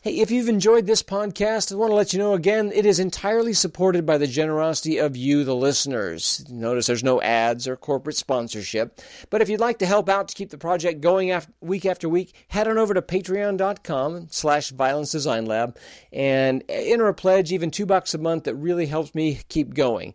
Hey, 0.06 0.18
if 0.20 0.30
you've 0.30 0.50
enjoyed 0.50 0.86
this 0.86 1.02
podcast, 1.02 1.72
I 1.72 1.78
want 1.78 1.90
to 1.90 1.96
let 1.96 2.14
you 2.14 2.20
know 2.20 2.36
again, 2.36 2.72
it 2.76 2.86
is 2.86 3.00
entirely 3.00 3.54
supported 3.54 4.06
by 4.06 4.20
the 4.20 4.28
generosity 4.28 5.00
of 5.00 5.18
you, 5.18 5.44
the 5.44 5.56
listeners. 5.56 6.46
Notice 6.48 6.86
there's 6.86 7.04
no 7.04 7.20
ads 7.24 7.68
or 7.68 7.76
corporate 7.76 8.16
sponsorship. 8.16 9.02
But 9.32 9.42
if 9.42 9.50
you'd 9.50 9.60
like 9.60 9.80
to 9.80 9.88
help 9.88 10.08
out 10.08 10.28
to 10.28 10.36
keep 10.36 10.52
the 10.52 10.60
project 10.60 11.02
going 11.02 11.32
after, 11.32 11.52
week 11.60 11.88
after 11.88 12.08
week, 12.08 12.36
head 12.50 12.68
on 12.68 12.78
over 12.78 12.94
to 12.94 13.02
patreon.com 13.02 14.28
slash 14.30 14.70
violence 14.70 15.12
design 15.12 15.48
lab 15.48 15.76
and 16.14 16.64
enter 16.70 17.08
a 17.08 17.14
pledge, 17.16 17.52
even 17.52 17.72
two 17.72 17.88
bucks 17.88 18.14
a 18.14 18.20
month, 18.20 18.44
that 18.44 18.54
really 18.54 18.86
helps 18.86 19.16
me 19.16 19.40
keep 19.50 19.74
going. 19.74 20.14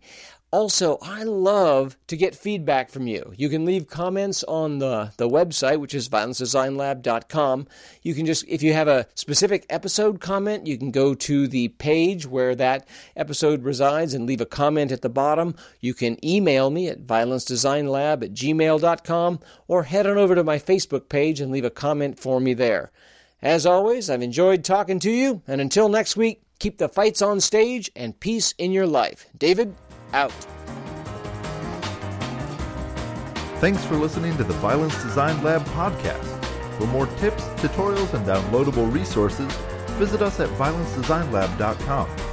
Also, 0.53 0.97
I 1.01 1.23
love 1.23 1.97
to 2.07 2.17
get 2.17 2.35
feedback 2.35 2.89
from 2.89 3.07
you. 3.07 3.31
You 3.37 3.47
can 3.47 3.63
leave 3.63 3.87
comments 3.87 4.43
on 4.43 4.79
the, 4.79 5.13
the 5.15 5.29
website, 5.29 5.79
which 5.79 5.93
is 5.93 6.09
violencedesignlab.com. 6.09 7.67
You 8.01 8.13
can 8.13 8.25
just, 8.25 8.45
if 8.49 8.61
you 8.61 8.73
have 8.73 8.89
a 8.89 9.07
specific 9.15 9.65
episode 9.69 10.19
comment, 10.19 10.67
you 10.67 10.77
can 10.77 10.91
go 10.91 11.13
to 11.13 11.47
the 11.47 11.69
page 11.69 12.27
where 12.27 12.53
that 12.55 12.85
episode 13.15 13.63
resides 13.63 14.13
and 14.13 14.25
leave 14.25 14.41
a 14.41 14.45
comment 14.45 14.91
at 14.91 15.01
the 15.01 15.09
bottom. 15.09 15.55
You 15.79 15.93
can 15.93 16.23
email 16.25 16.69
me 16.69 16.89
at 16.89 17.07
violencedesignlab 17.07 18.21
at 18.23 18.33
gmail.com 18.33 19.39
or 19.69 19.83
head 19.83 20.05
on 20.05 20.17
over 20.17 20.35
to 20.35 20.43
my 20.43 20.59
Facebook 20.59 21.07
page 21.07 21.39
and 21.39 21.49
leave 21.49 21.65
a 21.65 21.69
comment 21.69 22.19
for 22.19 22.41
me 22.41 22.53
there. 22.53 22.91
As 23.41 23.65
always, 23.65 24.09
I've 24.09 24.21
enjoyed 24.21 24.65
talking 24.65 24.99
to 24.99 25.09
you, 25.09 25.41
and 25.47 25.61
until 25.61 25.87
next 25.87 26.17
week, 26.17 26.43
keep 26.59 26.77
the 26.77 26.89
fights 26.89 27.21
on 27.21 27.39
stage 27.39 27.89
and 27.95 28.19
peace 28.19 28.53
in 28.57 28.71
your 28.71 28.85
life. 28.85 29.25
David, 29.35 29.73
out. 30.13 30.31
Thanks 33.59 33.85
for 33.85 33.95
listening 33.95 34.35
to 34.37 34.43
the 34.43 34.53
Violence 34.55 35.01
Design 35.03 35.43
Lab 35.43 35.63
podcast. 35.65 36.27
For 36.77 36.87
more 36.87 37.05
tips, 37.17 37.43
tutorials, 37.61 38.13
and 38.15 38.25
downloadable 38.25 38.91
resources, 38.91 39.51
visit 39.99 40.21
us 40.21 40.39
at 40.39 40.49
violencedesignlab.com. 40.49 42.30